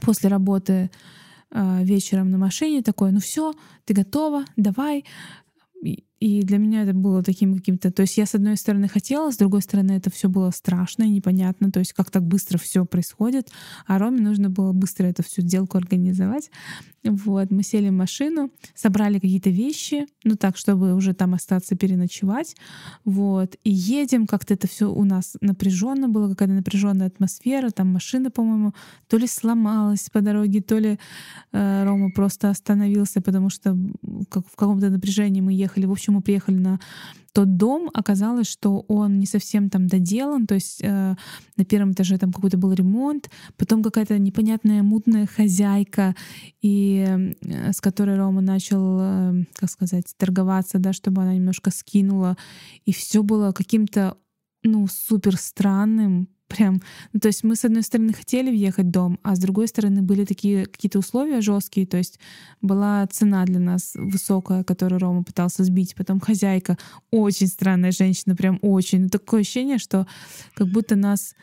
после 0.00 0.28
работы 0.30 0.90
вечером 1.54 2.30
на 2.30 2.38
машине 2.38 2.82
такой, 2.82 3.12
ну 3.12 3.20
все, 3.20 3.52
ты 3.84 3.94
готова, 3.94 4.44
давай. 4.56 5.04
И 6.22 6.42
для 6.42 6.58
меня 6.58 6.82
это 6.82 6.94
было 6.94 7.20
таким 7.24 7.56
каким-то... 7.56 7.90
То 7.90 8.02
есть 8.02 8.16
я, 8.16 8.26
с 8.26 8.36
одной 8.36 8.56
стороны, 8.56 8.86
хотела, 8.86 9.32
с 9.32 9.36
другой 9.36 9.60
стороны, 9.60 9.90
это 9.90 10.08
все 10.08 10.28
было 10.28 10.52
страшно 10.52 11.02
и 11.02 11.10
непонятно. 11.10 11.72
То 11.72 11.80
есть 11.80 11.94
как 11.94 12.12
так 12.12 12.22
быстро 12.22 12.58
все 12.58 12.84
происходит. 12.84 13.48
А 13.88 13.98
Роме 13.98 14.20
нужно 14.20 14.48
было 14.48 14.72
быстро 14.72 15.06
эту 15.06 15.24
всю 15.24 15.42
сделку 15.42 15.78
организовать. 15.78 16.48
Вот, 17.02 17.50
мы 17.50 17.64
сели 17.64 17.88
в 17.88 17.92
машину, 17.92 18.52
собрали 18.76 19.18
какие-то 19.18 19.50
вещи, 19.50 20.06
ну 20.22 20.36
так, 20.36 20.56
чтобы 20.56 20.94
уже 20.94 21.14
там 21.14 21.34
остаться 21.34 21.74
переночевать. 21.74 22.54
Вот, 23.04 23.56
и 23.64 23.70
едем, 23.72 24.28
как-то 24.28 24.54
это 24.54 24.68
все 24.68 24.92
у 24.92 25.02
нас 25.02 25.36
напряженно 25.40 26.08
было, 26.08 26.28
какая-то 26.28 26.54
напряженная 26.54 27.08
атмосфера. 27.08 27.70
Там 27.70 27.88
машина, 27.92 28.30
по-моему, 28.30 28.72
то 29.08 29.16
ли 29.16 29.26
сломалась 29.26 30.08
по 30.12 30.20
дороге, 30.20 30.62
то 30.62 30.78
ли 30.78 31.00
э, 31.50 31.84
Рома 31.84 32.10
просто 32.14 32.50
остановился, 32.50 33.20
потому 33.20 33.50
что 33.50 33.76
как 34.30 34.46
в 34.46 34.54
каком-то 34.54 34.88
напряжении 34.88 35.40
мы 35.40 35.52
ехали. 35.52 35.86
В 35.86 35.90
общем, 35.90 36.11
мы 36.12 36.22
приехали 36.22 36.56
на 36.56 36.78
тот 37.32 37.56
дом, 37.56 37.90
оказалось, 37.94 38.46
что 38.46 38.84
он 38.88 39.18
не 39.18 39.26
совсем 39.26 39.70
там 39.70 39.86
доделан, 39.86 40.46
то 40.46 40.54
есть 40.54 40.80
э, 40.82 41.16
на 41.56 41.64
первом 41.64 41.92
этаже 41.92 42.18
там 42.18 42.32
какой-то 42.32 42.58
был 42.58 42.72
ремонт, 42.72 43.30
потом 43.56 43.82
какая-то 43.82 44.18
непонятная 44.18 44.82
мутная 44.82 45.26
хозяйка, 45.26 46.14
и 46.60 47.06
э, 47.40 47.72
с 47.72 47.80
которой 47.80 48.16
Рома 48.16 48.42
начал, 48.42 48.98
э, 49.00 49.44
как 49.54 49.70
сказать, 49.70 50.14
торговаться, 50.18 50.78
да, 50.78 50.92
чтобы 50.92 51.22
она 51.22 51.34
немножко 51.34 51.70
скинула, 51.70 52.36
и 52.84 52.92
все 52.92 53.22
было 53.22 53.52
каким-то 53.52 54.18
ну, 54.62 54.86
супер 54.86 55.36
странным, 55.36 56.28
прям, 56.54 56.80
ну, 57.12 57.20
то 57.20 57.28
есть 57.28 57.44
мы 57.44 57.56
с 57.56 57.64
одной 57.64 57.82
стороны 57.82 58.12
хотели 58.12 58.50
въехать 58.50 58.86
в 58.86 58.90
дом, 58.90 59.18
а 59.22 59.34
с 59.34 59.38
другой 59.38 59.68
стороны 59.68 60.02
были 60.02 60.24
такие 60.24 60.66
какие-то 60.66 60.98
условия 60.98 61.40
жесткие, 61.40 61.86
то 61.86 61.96
есть 61.96 62.18
была 62.60 63.06
цена 63.06 63.44
для 63.44 63.58
нас 63.58 63.92
высокая, 63.94 64.64
которую 64.64 65.00
Рома 65.00 65.22
пытался 65.22 65.64
сбить, 65.64 65.94
потом 65.94 66.20
хозяйка 66.20 66.76
очень 67.10 67.46
странная 67.46 67.92
женщина, 67.92 68.36
прям 68.36 68.58
очень, 68.62 69.02
ну 69.02 69.08
такое 69.08 69.40
ощущение, 69.40 69.78
что 69.78 70.06
как 70.54 70.68
будто 70.68 70.96
нас 70.96 71.34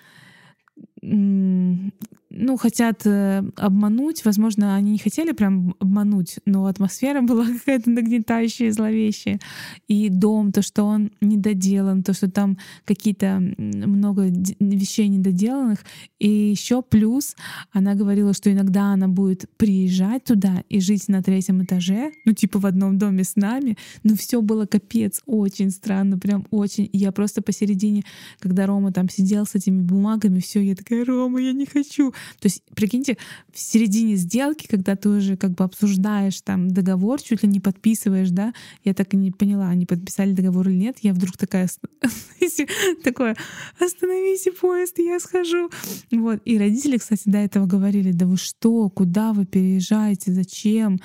ну, 1.02 2.58
хотят 2.58 3.06
э, 3.06 3.44
обмануть. 3.56 4.24
Возможно, 4.24 4.76
они 4.76 4.92
не 4.92 4.98
хотели 4.98 5.32
прям 5.32 5.76
обмануть, 5.80 6.40
но 6.46 6.68
атмосфера 6.68 7.22
была 7.24 7.46
какая-то 7.46 7.90
нагнетающая, 7.90 8.72
зловещая. 8.72 9.40
И 9.88 10.10
дом, 10.10 10.52
то, 10.52 10.62
что 10.62 10.84
он 10.84 11.12
недоделан, 11.22 12.04
то, 12.04 12.14
что 12.14 12.30
там 12.30 12.58
какие-то 12.86 13.40
много 13.58 14.28
вещей 14.60 15.08
недоделанных. 15.08 15.80
И 16.20 16.30
еще 16.30 16.82
плюс 16.82 17.36
она 17.72 17.96
говорила, 17.96 18.34
что 18.34 18.52
иногда 18.52 18.94
она 18.94 19.08
будет 19.08 19.46
приезжать 19.58 20.24
туда 20.24 20.64
и 20.70 20.80
жить 20.80 21.08
на 21.08 21.24
третьем 21.24 21.64
этаже, 21.64 22.12
ну, 22.26 22.34
типа 22.34 22.60
в 22.60 22.66
одном 22.66 22.98
доме 22.98 23.24
с 23.24 23.36
нами. 23.36 23.78
Но 24.04 24.16
все 24.16 24.42
было 24.42 24.66
капец, 24.66 25.22
очень 25.26 25.72
странно, 25.72 26.20
прям 26.20 26.46
очень. 26.52 26.90
Я 26.94 27.12
просто 27.12 27.42
посередине, 27.42 28.04
когда 28.40 28.68
Рома 28.68 28.94
там 28.94 29.10
сидел 29.10 29.46
с 29.46 29.56
этими 29.56 29.82
бумагами, 29.82 30.40
все, 30.40 30.62
я 30.62 30.76
такая, 30.90 31.06
Рома, 31.06 31.40
я 31.40 31.54
не 31.54 31.66
хочу. 31.66 32.12
То 32.12 32.46
есть, 32.46 32.64
прикиньте, 32.76 33.18
в 33.54 33.60
середине 33.60 34.16
сделки, 34.16 34.68
когда 34.68 34.96
ты 34.96 35.10
уже 35.10 35.38
как 35.38 35.52
бы 35.52 35.64
обсуждаешь 35.64 36.42
там 36.42 36.70
договор, 36.70 37.22
чуть 37.22 37.44
ли 37.44 37.50
не 37.50 37.60
подписываешь, 37.60 38.30
да, 38.30 38.54
я 38.84 38.94
так 38.94 39.14
и 39.14 39.18
не 39.18 39.32
поняла, 39.32 39.70
они 39.70 39.86
подписали 39.86 40.34
договор 40.34 40.68
или 40.70 40.78
нет, 40.78 40.98
я 41.02 41.14
вдруг 41.14 41.38
такая, 41.38 41.70
такое, 43.04 43.36
остановите 43.80 44.52
поезд, 44.52 45.00
я 45.00 45.20
схожу. 45.20 45.70
Вот. 46.12 46.42
И 46.46 46.58
родители, 46.58 46.98
кстати, 46.98 47.24
до 47.26 47.38
этого 47.38 47.66
говорили, 47.66 48.12
да 48.12 48.26
вы 48.26 48.38
что, 48.38 48.90
куда 48.90 49.34
вы 49.34 49.46
переезжаете, 49.46 50.32
зачем, 50.32 51.00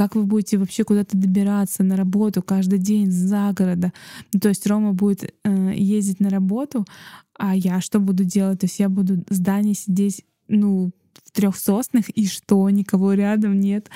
как 0.00 0.14
вы 0.14 0.22
будете 0.22 0.56
вообще 0.56 0.82
куда-то 0.82 1.14
добираться 1.14 1.82
на 1.82 1.94
работу 1.94 2.40
каждый 2.40 2.78
день 2.78 3.10
за 3.10 3.52
города. 3.54 3.92
Ну, 4.32 4.40
то 4.40 4.48
есть 4.48 4.66
Рома 4.66 4.94
будет 4.94 5.34
э, 5.44 5.74
ездить 5.76 6.20
на 6.20 6.30
работу, 6.30 6.86
а 7.34 7.54
я 7.54 7.82
что 7.82 8.00
буду 8.00 8.24
делать? 8.24 8.60
То 8.60 8.64
есть 8.64 8.78
я 8.78 8.88
буду 8.88 9.22
в 9.28 9.34
здании 9.34 9.74
сидеть 9.74 10.24
ну, 10.48 10.90
в 11.22 11.32
трех 11.32 11.54
соснах, 11.54 12.08
и 12.08 12.26
что, 12.26 12.70
никого 12.70 13.12
рядом 13.12 13.60
нет. 13.60 13.90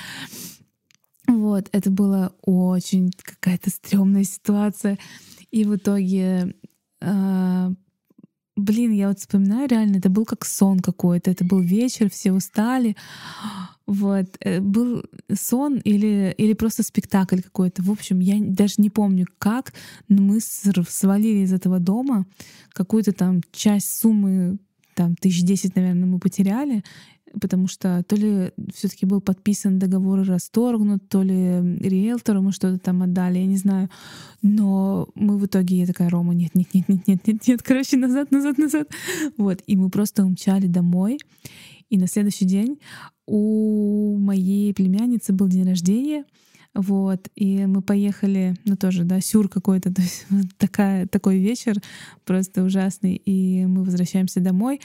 Вот, 1.27 1.71
это 1.73 1.91
была 1.91 2.33
очень 2.43 3.11
какая-то 3.23 3.71
стрёмная 3.71 4.25
ситуация. 4.25 4.99
И 5.51 5.65
в 5.65 5.75
итоге, 5.75 6.55
э, 7.01 7.71
блин, 8.57 8.93
я 8.93 9.09
вот 9.09 9.21
вспоминаю 9.21 9.71
реально, 9.71 9.97
это 9.97 10.11
был 10.11 10.27
как 10.27 10.45
сон 10.45 10.81
какой-то. 10.81 11.31
Это 11.31 11.47
был 11.47 11.61
вечер, 11.61 12.11
все 12.11 12.33
устали. 12.33 12.95
Вот, 13.87 14.37
э, 14.41 14.61
был 14.61 15.05
сон 15.33 15.77
или, 15.77 16.35
или 16.39 16.55
просто 16.55 16.83
спектакль 16.83 17.41
какой-то. 17.41 17.83
В 17.83 17.91
общем, 17.91 18.21
я 18.21 18.37
даже 18.41 18.75
не 18.79 18.89
помню 18.89 19.27
как, 19.39 19.75
но 20.09 20.23
мы 20.23 20.41
свалили 20.41 21.45
из 21.45 21.53
этого 21.53 21.81
дома 21.81 22.25
какую-то 22.73 23.13
там 23.13 23.43
часть 23.53 23.99
суммы 23.99 24.59
там 24.95 25.17
тысяч 25.17 25.43
десять, 25.43 25.77
наверное, 25.77 26.07
мы 26.07 26.19
потеряли, 26.19 26.83
потому 27.41 27.67
что 27.67 28.03
то 28.07 28.17
ли 28.17 28.53
все 28.73 28.89
таки 28.89 29.07
был 29.07 29.21
подписан 29.21 29.79
договор 29.79 30.21
и 30.21 30.25
расторгнут, 30.25 31.09
то 31.09 31.23
ли 31.23 31.79
риэлтору 31.81 32.43
мы 32.43 32.53
что-то 32.53 32.79
там 32.79 33.03
отдали, 33.03 33.39
я 33.39 33.47
не 33.47 33.57
знаю. 33.57 33.91
Но 34.41 35.09
мы 35.15 35.37
в 35.37 35.47
итоге, 35.47 35.79
я 35.79 35.87
такая, 35.87 36.09
Рома, 36.09 36.35
нет, 36.35 36.55
нет, 36.55 36.69
нет, 36.73 36.89
нет, 36.89 37.27
нет, 37.27 37.47
нет, 37.47 37.63
короче, 37.63 37.97
назад, 37.97 38.31
назад, 38.31 38.59
назад. 38.59 38.89
Вот, 39.37 39.63
и 39.67 39.77
мы 39.77 39.91
просто 39.91 40.25
умчали 40.25 40.69
домой. 40.69 41.19
И 41.91 41.99
на 41.99 42.07
следующий 42.07 42.45
день 42.45 42.79
у 43.27 44.17
моей 44.19 44.73
племянницы 44.75 45.33
был 45.33 45.49
день 45.49 45.67
рождения, 45.67 46.25
Вот, 46.75 47.29
и 47.37 47.67
мы 47.67 47.83
поехали, 47.83 48.57
ну 48.65 48.77
тоже, 48.77 49.05
да, 49.05 49.21
сюр 49.21 49.49
какой-то, 49.49 49.95
то 49.95 50.03
есть 50.03 50.27
такая, 50.59 51.07
такой 51.07 51.39
вечер 51.39 51.77
просто 52.25 52.65
ужасный, 52.65 53.15
и 53.15 53.65
мы 53.67 53.85
возвращаемся 53.85 54.41
домой. 54.41 54.81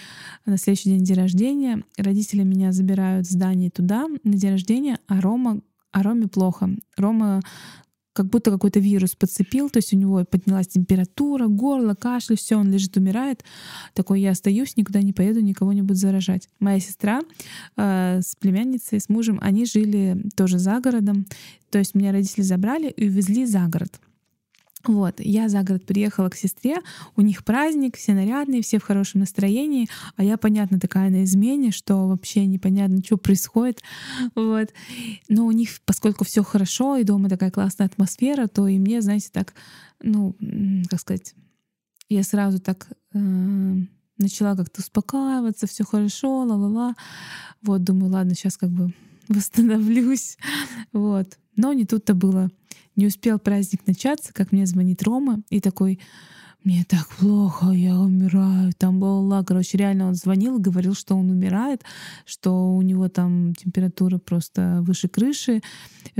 На 0.45 0.58
следующий 0.58 0.89
день 0.89 1.04
день 1.04 1.17
рождения, 1.17 1.84
родители 1.97 2.43
меня 2.43 2.71
забирают 2.71 3.25
в 3.25 3.32
здание 3.32 3.71
туда 3.71 4.08
на 4.23 4.34
день 4.34 4.52
рождения, 4.52 4.99
а 5.08 5.19
Рома, 5.19 5.62
а 5.91 6.04
Роме 6.04 6.28
плохо. 6.28 6.69
Рома 6.95 7.41
как 8.13 8.28
будто 8.28 8.52
какой-то 8.52 8.80
вирус 8.80 9.15
подцепил, 9.15 9.69
то 9.69 9.78
есть 9.78 9.93
у 9.93 9.98
него 9.98 10.26
поднялась 10.26 10.67
температура, 10.67 11.48
горло, 11.48 11.93
кашель, 11.93 12.38
все, 12.38 12.58
он 12.58 12.72
лежит, 12.72 12.98
умирает. 12.98 13.43
Такой, 13.93 14.22
я 14.22 14.32
остаюсь, 14.32 14.78
никуда 14.78 15.02
не 15.02 15.13
поеду, 15.13 15.41
никого 15.41 15.74
не 15.74 15.82
буду 15.82 15.95
заражать. 15.95 16.50
Моя 16.60 16.80
сестра 16.80 17.22
э, 17.78 18.19
с 18.22 18.36
племянницей, 18.36 19.00
с 19.00 19.10
мужем, 19.10 19.39
они 19.41 19.65
жили 19.65 20.30
тоже 20.36 20.60
за 20.60 20.80
городом, 20.80 21.26
то 21.69 21.78
есть 21.78 21.95
меня 21.95 22.12
родители 22.12 22.41
забрали 22.41 22.89
и 22.89 23.08
увезли 23.08 23.45
за 23.45 23.65
город. 23.67 24.00
Вот, 24.89 25.19
я 25.19 25.49
за 25.49 25.62
город 25.62 25.86
приехала 25.86 26.30
к 26.30 26.36
сестре, 26.36 26.78
у 27.15 27.21
них 27.21 27.45
праздник, 27.45 27.95
все 27.95 28.15
нарядные, 28.15 28.63
все 28.63 28.80
в 28.80 28.84
хорошем 28.84 29.19
настроении, 29.19 29.88
а 30.15 30.23
я, 30.23 30.36
понятно, 30.36 30.80
такая 30.80 31.12
на 31.12 31.25
измене, 31.25 31.69
что 31.69 32.08
вообще 32.08 32.47
непонятно, 32.47 33.04
что 33.06 33.17
происходит. 33.17 33.84
Вот. 34.34 34.73
Но 35.28 35.45
у 35.45 35.52
них, 35.52 35.80
поскольку 35.86 36.25
все 36.25 36.43
хорошо, 36.43 36.95
и 36.95 37.04
дома 37.04 37.30
такая 37.30 37.52
классная 37.52 37.86
атмосфера, 37.86 38.47
то 38.47 38.67
и 38.67 38.80
мне, 38.80 39.04
знаете, 39.04 39.30
так, 39.32 39.54
ну, 40.02 40.36
как 40.89 40.99
сказать, 41.02 41.36
я 42.10 42.23
сразу 42.23 42.60
так 42.60 42.88
э, 43.13 43.19
начала 44.17 44.56
как-то 44.56 44.82
успокаиваться, 44.82 45.67
все 45.67 45.84
хорошо, 45.84 46.45
ла-ла-ла. 46.45 46.95
Вот, 47.62 47.84
думаю, 47.84 48.12
ладно, 48.12 48.34
сейчас 48.34 48.58
как 48.58 48.71
бы 48.71 48.91
восстановлюсь. 49.28 50.39
Вот. 50.93 51.38
Но 51.60 51.74
не 51.74 51.84
тут-то 51.84 52.13
было. 52.13 52.50
Не 52.95 53.08
успел 53.08 53.38
праздник 53.38 53.86
начаться, 53.86 54.32
как 54.32 54.54
мне 54.54 54.65
звонит 54.65 55.04
Рома 55.04 55.41
и 55.50 55.60
такой, 55.60 56.00
мне 56.63 56.86
так 56.88 57.10
плохо, 57.17 57.72
я 57.72 58.00
умираю, 58.00 58.72
там 58.78 59.02
была, 59.02 59.43
короче, 59.43 59.78
реально 59.78 60.08
он 60.08 60.15
звонил 60.15 60.58
говорил, 60.58 60.93
что 60.93 61.15
он 61.15 61.30
умирает, 61.30 61.84
что 62.26 62.74
у 62.74 62.82
него 62.82 63.10
там 63.10 63.54
температура 63.56 64.19
просто 64.19 64.80
выше 64.84 65.10
крыши, 65.10 65.62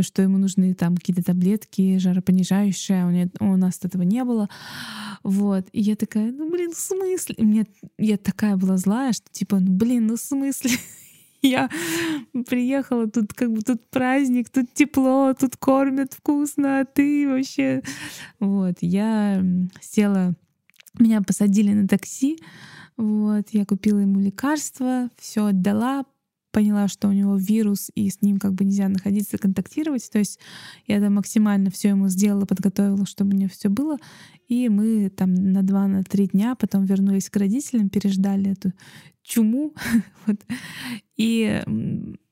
что 0.02 0.22
ему 0.22 0.38
нужны 0.38 0.74
там 0.74 0.98
какие-то 0.98 1.24
таблетки 1.24 2.00
жаропонижающие, 2.00 3.04
а 3.04 3.32
у, 3.40 3.54
у 3.54 3.56
нас 3.56 3.80
этого 3.82 4.04
не 4.04 4.26
было, 4.26 4.50
вот, 5.24 5.68
и 5.72 5.80
я 5.80 5.96
такая, 5.96 6.34
ну 6.34 6.52
блин, 6.52 6.74
в 6.74 6.78
смысле? 6.78 7.36
И 7.38 7.46
мне, 7.46 7.66
я 7.98 8.18
такая 8.18 8.58
была 8.58 8.76
злая, 8.76 9.14
что 9.14 9.32
типа, 9.32 9.62
ну 9.62 9.72
блин, 9.72 10.08
ну 10.08 10.18
в 10.18 10.20
смысле? 10.20 10.72
Я 11.42 11.70
приехала, 12.48 13.08
тут 13.08 13.34
как 13.34 13.52
бы 13.52 13.62
тут 13.62 13.90
праздник, 13.90 14.50
тут 14.50 14.74
тепло, 14.74 15.34
тут 15.34 15.56
кормят 15.58 16.14
вкусно, 16.14 16.82
а 16.82 16.86
ты 16.86 17.28
вообще... 17.30 17.82
Вот, 18.40 18.78
я 18.82 19.44
села, 19.82 20.36
меня 20.98 21.22
посадили 21.22 21.72
на 21.72 21.88
такси, 21.88 22.38
вот, 22.98 23.50
я 23.52 23.66
купила 23.66 24.00
ему 24.00 24.20
лекарства, 24.20 25.10
все 25.18 25.46
отдала, 25.46 26.06
поняла, 26.60 26.90
что 26.90 27.08
у 27.08 27.14
него 27.14 27.38
вирус, 27.38 27.90
и 27.96 28.10
с 28.10 28.22
ним 28.22 28.38
как 28.38 28.54
бы 28.54 28.66
нельзя 28.66 28.90
находиться, 28.90 29.38
контактировать. 29.38 30.10
То 30.12 30.20
есть 30.20 30.40
я 30.88 31.00
там 31.00 31.14
максимально 31.14 31.72
все 31.72 31.90
ему 31.90 32.10
сделала, 32.10 32.44
подготовила, 32.44 33.06
чтобы 33.06 33.34
у 33.34 33.40
него 33.40 33.50
все 33.50 33.70
было. 33.70 33.98
И 34.50 34.68
мы 34.68 35.10
там 35.10 35.34
на 35.34 35.64
два, 35.64 35.88
на 35.88 36.04
три 36.04 36.28
дня 36.28 36.56
потом 36.56 36.84
вернулись 36.84 37.30
к 37.30 37.38
родителям, 37.38 37.88
переждали 37.88 38.52
эту 38.52 38.74
чуму. 39.24 39.74
вот. 40.28 40.36
И, 41.16 41.64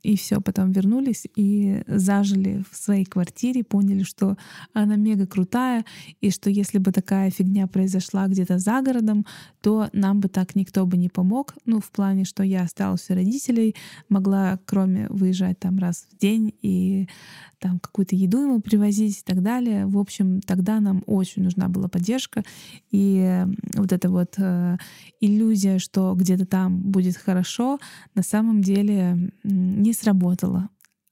и 0.08 0.16
все, 0.16 0.40
потом 0.40 0.72
вернулись 0.72 1.28
и 1.36 1.84
зажили 1.86 2.64
в 2.72 2.78
своей 2.78 3.04
квартире, 3.04 3.66
поняли, 3.66 4.04
что 4.04 4.38
она 4.72 4.96
мега 4.96 5.28
крутая, 5.28 5.84
и 6.22 6.32
что 6.32 6.50
если 6.50 6.78
бы 6.78 6.94
такая 6.94 7.30
фигня 7.30 7.68
произошла 7.68 8.28
где-то 8.28 8.58
за 8.58 8.82
городом, 8.82 9.26
то 9.62 9.90
нам 9.92 10.22
бы 10.22 10.30
так 10.30 10.56
никто 10.56 10.86
бы 10.86 10.96
не 10.96 11.10
помог. 11.10 11.56
Ну, 11.66 11.82
в 11.82 11.92
плане, 11.92 12.24
что 12.24 12.42
я 12.42 12.62
осталась 12.62 13.10
у 13.10 13.16
родителей, 13.16 13.76
могла, 14.08 14.60
кроме 14.66 15.10
выезжать 15.10 15.60
там 15.60 15.78
раз 15.78 16.08
в 16.10 16.18
день 16.18 16.54
и 16.62 17.10
там 17.60 17.80
какую-то 17.80 18.16
еду 18.16 18.44
ему 18.44 18.62
привозить 18.62 19.20
и 19.20 19.24
так 19.24 19.42
далее. 19.42 19.86
В 19.86 19.98
общем, 19.98 20.42
тогда 20.42 20.80
нам 20.80 21.04
очень 21.06 21.44
нужна 21.44 21.68
была 21.70 21.88
поддержка. 21.88 22.44
И 22.92 23.46
вот 23.76 23.92
эта 23.92 24.10
вот 24.10 24.36
э, 24.38 24.78
иллюзия, 25.20 25.80
что 25.80 26.14
где-то 26.16 26.46
там 26.46 26.80
будет 26.80 27.18
хорошо, 27.18 27.80
на 28.16 28.24
самом 28.24 28.62
деле 28.62 29.32
не 29.44 29.94
сработала. 29.94 30.70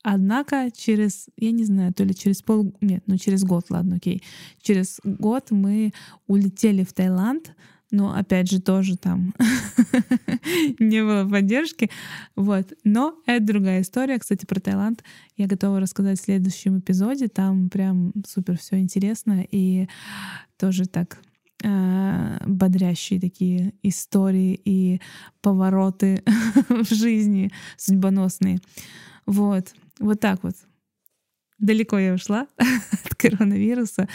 Однако 0.07 0.69
через, 0.71 1.29
я 1.35 1.49
не 1.49 1.65
знаю, 1.65 1.91
то 1.91 2.03
ли 2.03 2.13
через 2.13 2.43
пол, 2.43 2.71
нет, 2.79 3.03
ну 3.07 3.17
через 3.17 3.43
год, 3.43 3.65
ладно, 3.71 3.95
окей, 3.95 4.21
через 4.61 4.99
год 5.03 5.49
мы 5.49 5.93
улетели 6.27 6.83
в 6.83 6.93
Таиланд, 6.93 7.55
но 7.91 8.15
опять 8.15 8.49
же 8.49 8.61
тоже 8.61 8.97
там 8.97 9.33
не 10.79 11.03
было 11.03 11.27
поддержки. 11.29 11.89
Вот. 12.35 12.73
Но 12.83 13.15
это 13.25 13.45
другая 13.45 13.81
история. 13.81 14.19
Кстати, 14.19 14.45
про 14.45 14.59
Таиланд 14.59 15.03
я 15.37 15.47
готова 15.47 15.79
рассказать 15.79 16.19
в 16.19 16.23
следующем 16.23 16.79
эпизоде. 16.79 17.27
Там 17.27 17.69
прям 17.69 18.13
супер 18.27 18.57
все 18.57 18.79
интересно 18.79 19.45
и 19.49 19.87
тоже 20.57 20.85
так 20.85 21.19
э, 21.63 22.37
бодрящие 22.45 23.19
такие 23.19 23.73
истории 23.83 24.59
и 24.65 25.01
повороты 25.41 26.23
в 26.69 26.93
жизни 26.93 27.51
судьбоносные. 27.77 28.59
Вот. 29.25 29.73
Вот 29.99 30.19
так 30.19 30.43
вот 30.43 30.55
далеко 31.59 31.97
я 31.97 32.13
ушла 32.13 32.47
от 32.57 33.15
коронавируса, 33.15 34.07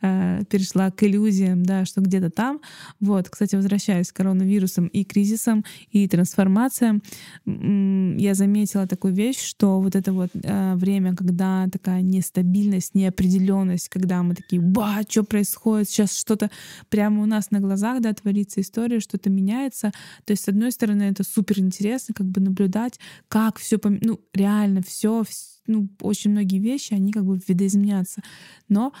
э, 0.00 0.42
перешла 0.48 0.90
к 0.90 1.02
иллюзиям, 1.02 1.64
да, 1.64 1.84
что 1.84 2.00
где-то 2.00 2.30
там. 2.30 2.60
Вот, 3.00 3.28
кстати, 3.28 3.56
возвращаюсь 3.56 4.12
к 4.12 4.16
коронавирусам 4.16 4.86
и 4.86 5.04
кризисам, 5.04 5.64
и 5.90 6.08
трансформациям. 6.08 7.02
Я 7.44 8.34
заметила 8.34 8.86
такую 8.86 9.14
вещь, 9.14 9.40
что 9.42 9.80
вот 9.80 9.94
это 9.94 10.12
вот 10.12 10.30
э, 10.34 10.74
время, 10.76 11.14
когда 11.14 11.68
такая 11.70 12.02
нестабильность, 12.02 12.94
неопределенность, 12.94 13.88
когда 13.88 14.22
мы 14.22 14.34
такие, 14.34 14.60
ба, 14.60 15.00
что 15.08 15.24
происходит, 15.24 15.90
сейчас 15.90 16.16
что-то 16.16 16.50
прямо 16.88 17.22
у 17.22 17.26
нас 17.26 17.50
на 17.50 17.60
глазах, 17.60 18.00
да, 18.00 18.12
творится 18.12 18.60
история, 18.60 19.00
что-то 19.00 19.30
меняется. 19.30 19.92
То 20.24 20.32
есть, 20.32 20.44
с 20.44 20.48
одной 20.48 20.72
стороны, 20.72 21.04
это 21.04 21.24
супер 21.24 21.58
интересно, 21.58 22.14
как 22.14 22.26
бы 22.26 22.40
наблюдать, 22.40 22.98
как 23.28 23.58
все, 23.58 23.78
пом... 23.78 23.98
ну, 24.00 24.20
реально 24.32 24.82
все, 24.82 25.22
все 25.28 25.55
ну, 25.66 25.88
очень 26.00 26.30
многие 26.30 26.58
вещи, 26.58 26.94
они 26.94 27.12
как 27.12 27.24
бы 27.24 27.40
видоизменятся. 27.46 28.22
Но 28.68 28.92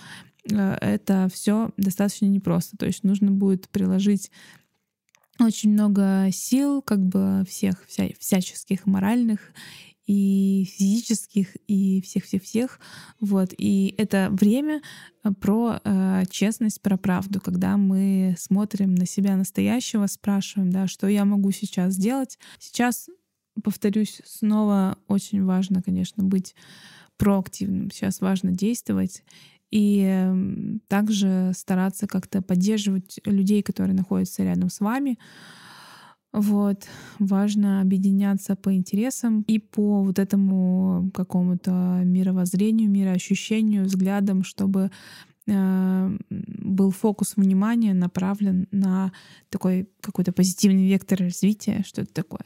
э, 0.50 0.76
это 0.80 1.28
все 1.32 1.70
достаточно 1.76 2.26
непросто. 2.26 2.76
То 2.76 2.86
есть 2.86 3.04
нужно 3.04 3.30
будет 3.30 3.68
приложить 3.68 4.30
очень 5.38 5.72
много 5.72 6.28
сил, 6.32 6.82
как 6.82 7.04
бы 7.04 7.44
всех, 7.48 7.84
вся, 7.86 8.08
всяческих 8.18 8.86
моральных 8.86 9.52
и 10.06 10.64
физических, 10.76 11.56
и 11.66 12.00
всех-всех-всех. 12.00 12.80
Вот. 13.20 13.52
И 13.58 13.94
это 13.98 14.28
время 14.30 14.80
э, 15.24 15.32
про 15.32 15.80
э, 15.82 16.22
честность, 16.30 16.80
про 16.80 16.96
правду, 16.96 17.40
когда 17.40 17.76
мы 17.76 18.36
смотрим 18.38 18.94
на 18.94 19.06
себя 19.06 19.36
настоящего, 19.36 20.06
спрашиваем, 20.06 20.70
да, 20.70 20.86
что 20.86 21.08
я 21.08 21.24
могу 21.24 21.50
сейчас 21.50 21.94
сделать. 21.94 22.38
Сейчас 22.58 23.08
повторюсь, 23.62 24.20
снова 24.24 24.98
очень 25.08 25.44
важно, 25.44 25.82
конечно, 25.82 26.22
быть 26.22 26.54
проактивным. 27.16 27.90
Сейчас 27.90 28.20
важно 28.20 28.52
действовать 28.52 29.22
и 29.70 30.78
также 30.88 31.52
стараться 31.54 32.06
как-то 32.06 32.42
поддерживать 32.42 33.18
людей, 33.24 33.62
которые 33.62 33.96
находятся 33.96 34.44
рядом 34.44 34.70
с 34.70 34.80
вами. 34.80 35.18
Вот. 36.32 36.86
Важно 37.18 37.80
объединяться 37.80 38.56
по 38.56 38.74
интересам 38.74 39.42
и 39.42 39.58
по 39.58 40.02
вот 40.02 40.18
этому 40.18 41.10
какому-то 41.14 42.02
мировоззрению, 42.04 42.90
мироощущению, 42.90 43.84
взглядам, 43.84 44.44
чтобы 44.44 44.90
был 45.46 46.90
фокус 46.90 47.36
внимания 47.36 47.94
направлен 47.94 48.66
на 48.72 49.12
такой 49.48 49.88
какой-то 50.00 50.32
позитивный 50.32 50.88
вектор 50.88 51.20
развития, 51.20 51.84
что 51.86 52.02
это 52.02 52.12
такое. 52.12 52.44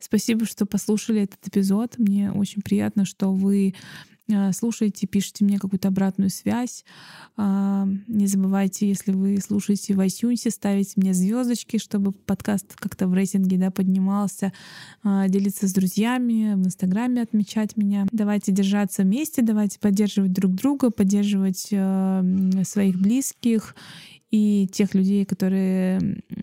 Спасибо, 0.00 0.46
что 0.46 0.64
послушали 0.64 1.22
этот 1.22 1.46
эпизод. 1.46 1.98
Мне 1.98 2.32
очень 2.32 2.62
приятно, 2.62 3.04
что 3.04 3.32
вы 3.32 3.74
Э, 4.19 4.19
слушаете, 4.52 5.06
пишите 5.06 5.44
мне 5.44 5.58
какую-то 5.58 5.88
обратную 5.88 6.30
связь. 6.30 6.84
А, 7.36 7.86
не 8.08 8.26
забывайте, 8.26 8.88
если 8.88 9.12
вы 9.12 9.38
слушаете 9.40 9.94
в 9.94 10.00
iTunes, 10.00 10.50
ставить 10.50 10.96
мне 10.96 11.14
звездочки, 11.14 11.78
чтобы 11.78 12.12
подкаст 12.12 12.74
как-то 12.76 13.08
в 13.08 13.14
рейтинге 13.14 13.56
да, 13.56 13.70
поднимался, 13.70 14.52
а, 15.02 15.28
делиться 15.28 15.68
с 15.68 15.72
друзьями, 15.72 16.54
в 16.54 16.66
Инстаграме 16.66 17.22
отмечать 17.22 17.76
меня. 17.76 18.06
Давайте 18.12 18.52
держаться 18.52 19.02
вместе, 19.02 19.42
давайте 19.42 19.78
поддерживать 19.78 20.32
друг 20.32 20.54
друга, 20.54 20.90
поддерживать 20.90 21.68
э, 21.70 22.62
своих 22.64 23.00
близких 23.00 23.74
и 24.30 24.68
тех 24.72 24.94
людей, 24.94 25.24
которые 25.24 25.98
э, 25.98 26.40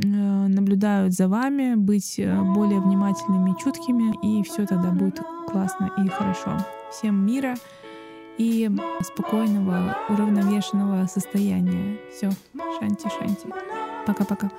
наблюдают 0.47 1.13
за 1.13 1.27
вами, 1.27 1.75
быть 1.75 2.19
более 2.55 2.81
внимательными 2.81 3.51
и 3.51 3.63
чуткими, 3.63 4.13
и 4.23 4.43
все 4.43 4.65
тогда 4.65 4.91
будет 4.91 5.21
классно 5.47 5.91
и 6.03 6.07
хорошо. 6.09 6.57
Всем 6.91 7.25
мира 7.25 7.55
и 8.37 8.69
спокойного, 9.01 9.97
уравновешенного 10.09 11.07
состояния. 11.07 11.97
Все, 12.15 12.29
шанти-шанти. 12.79 13.47
Пока-пока. 14.05 14.51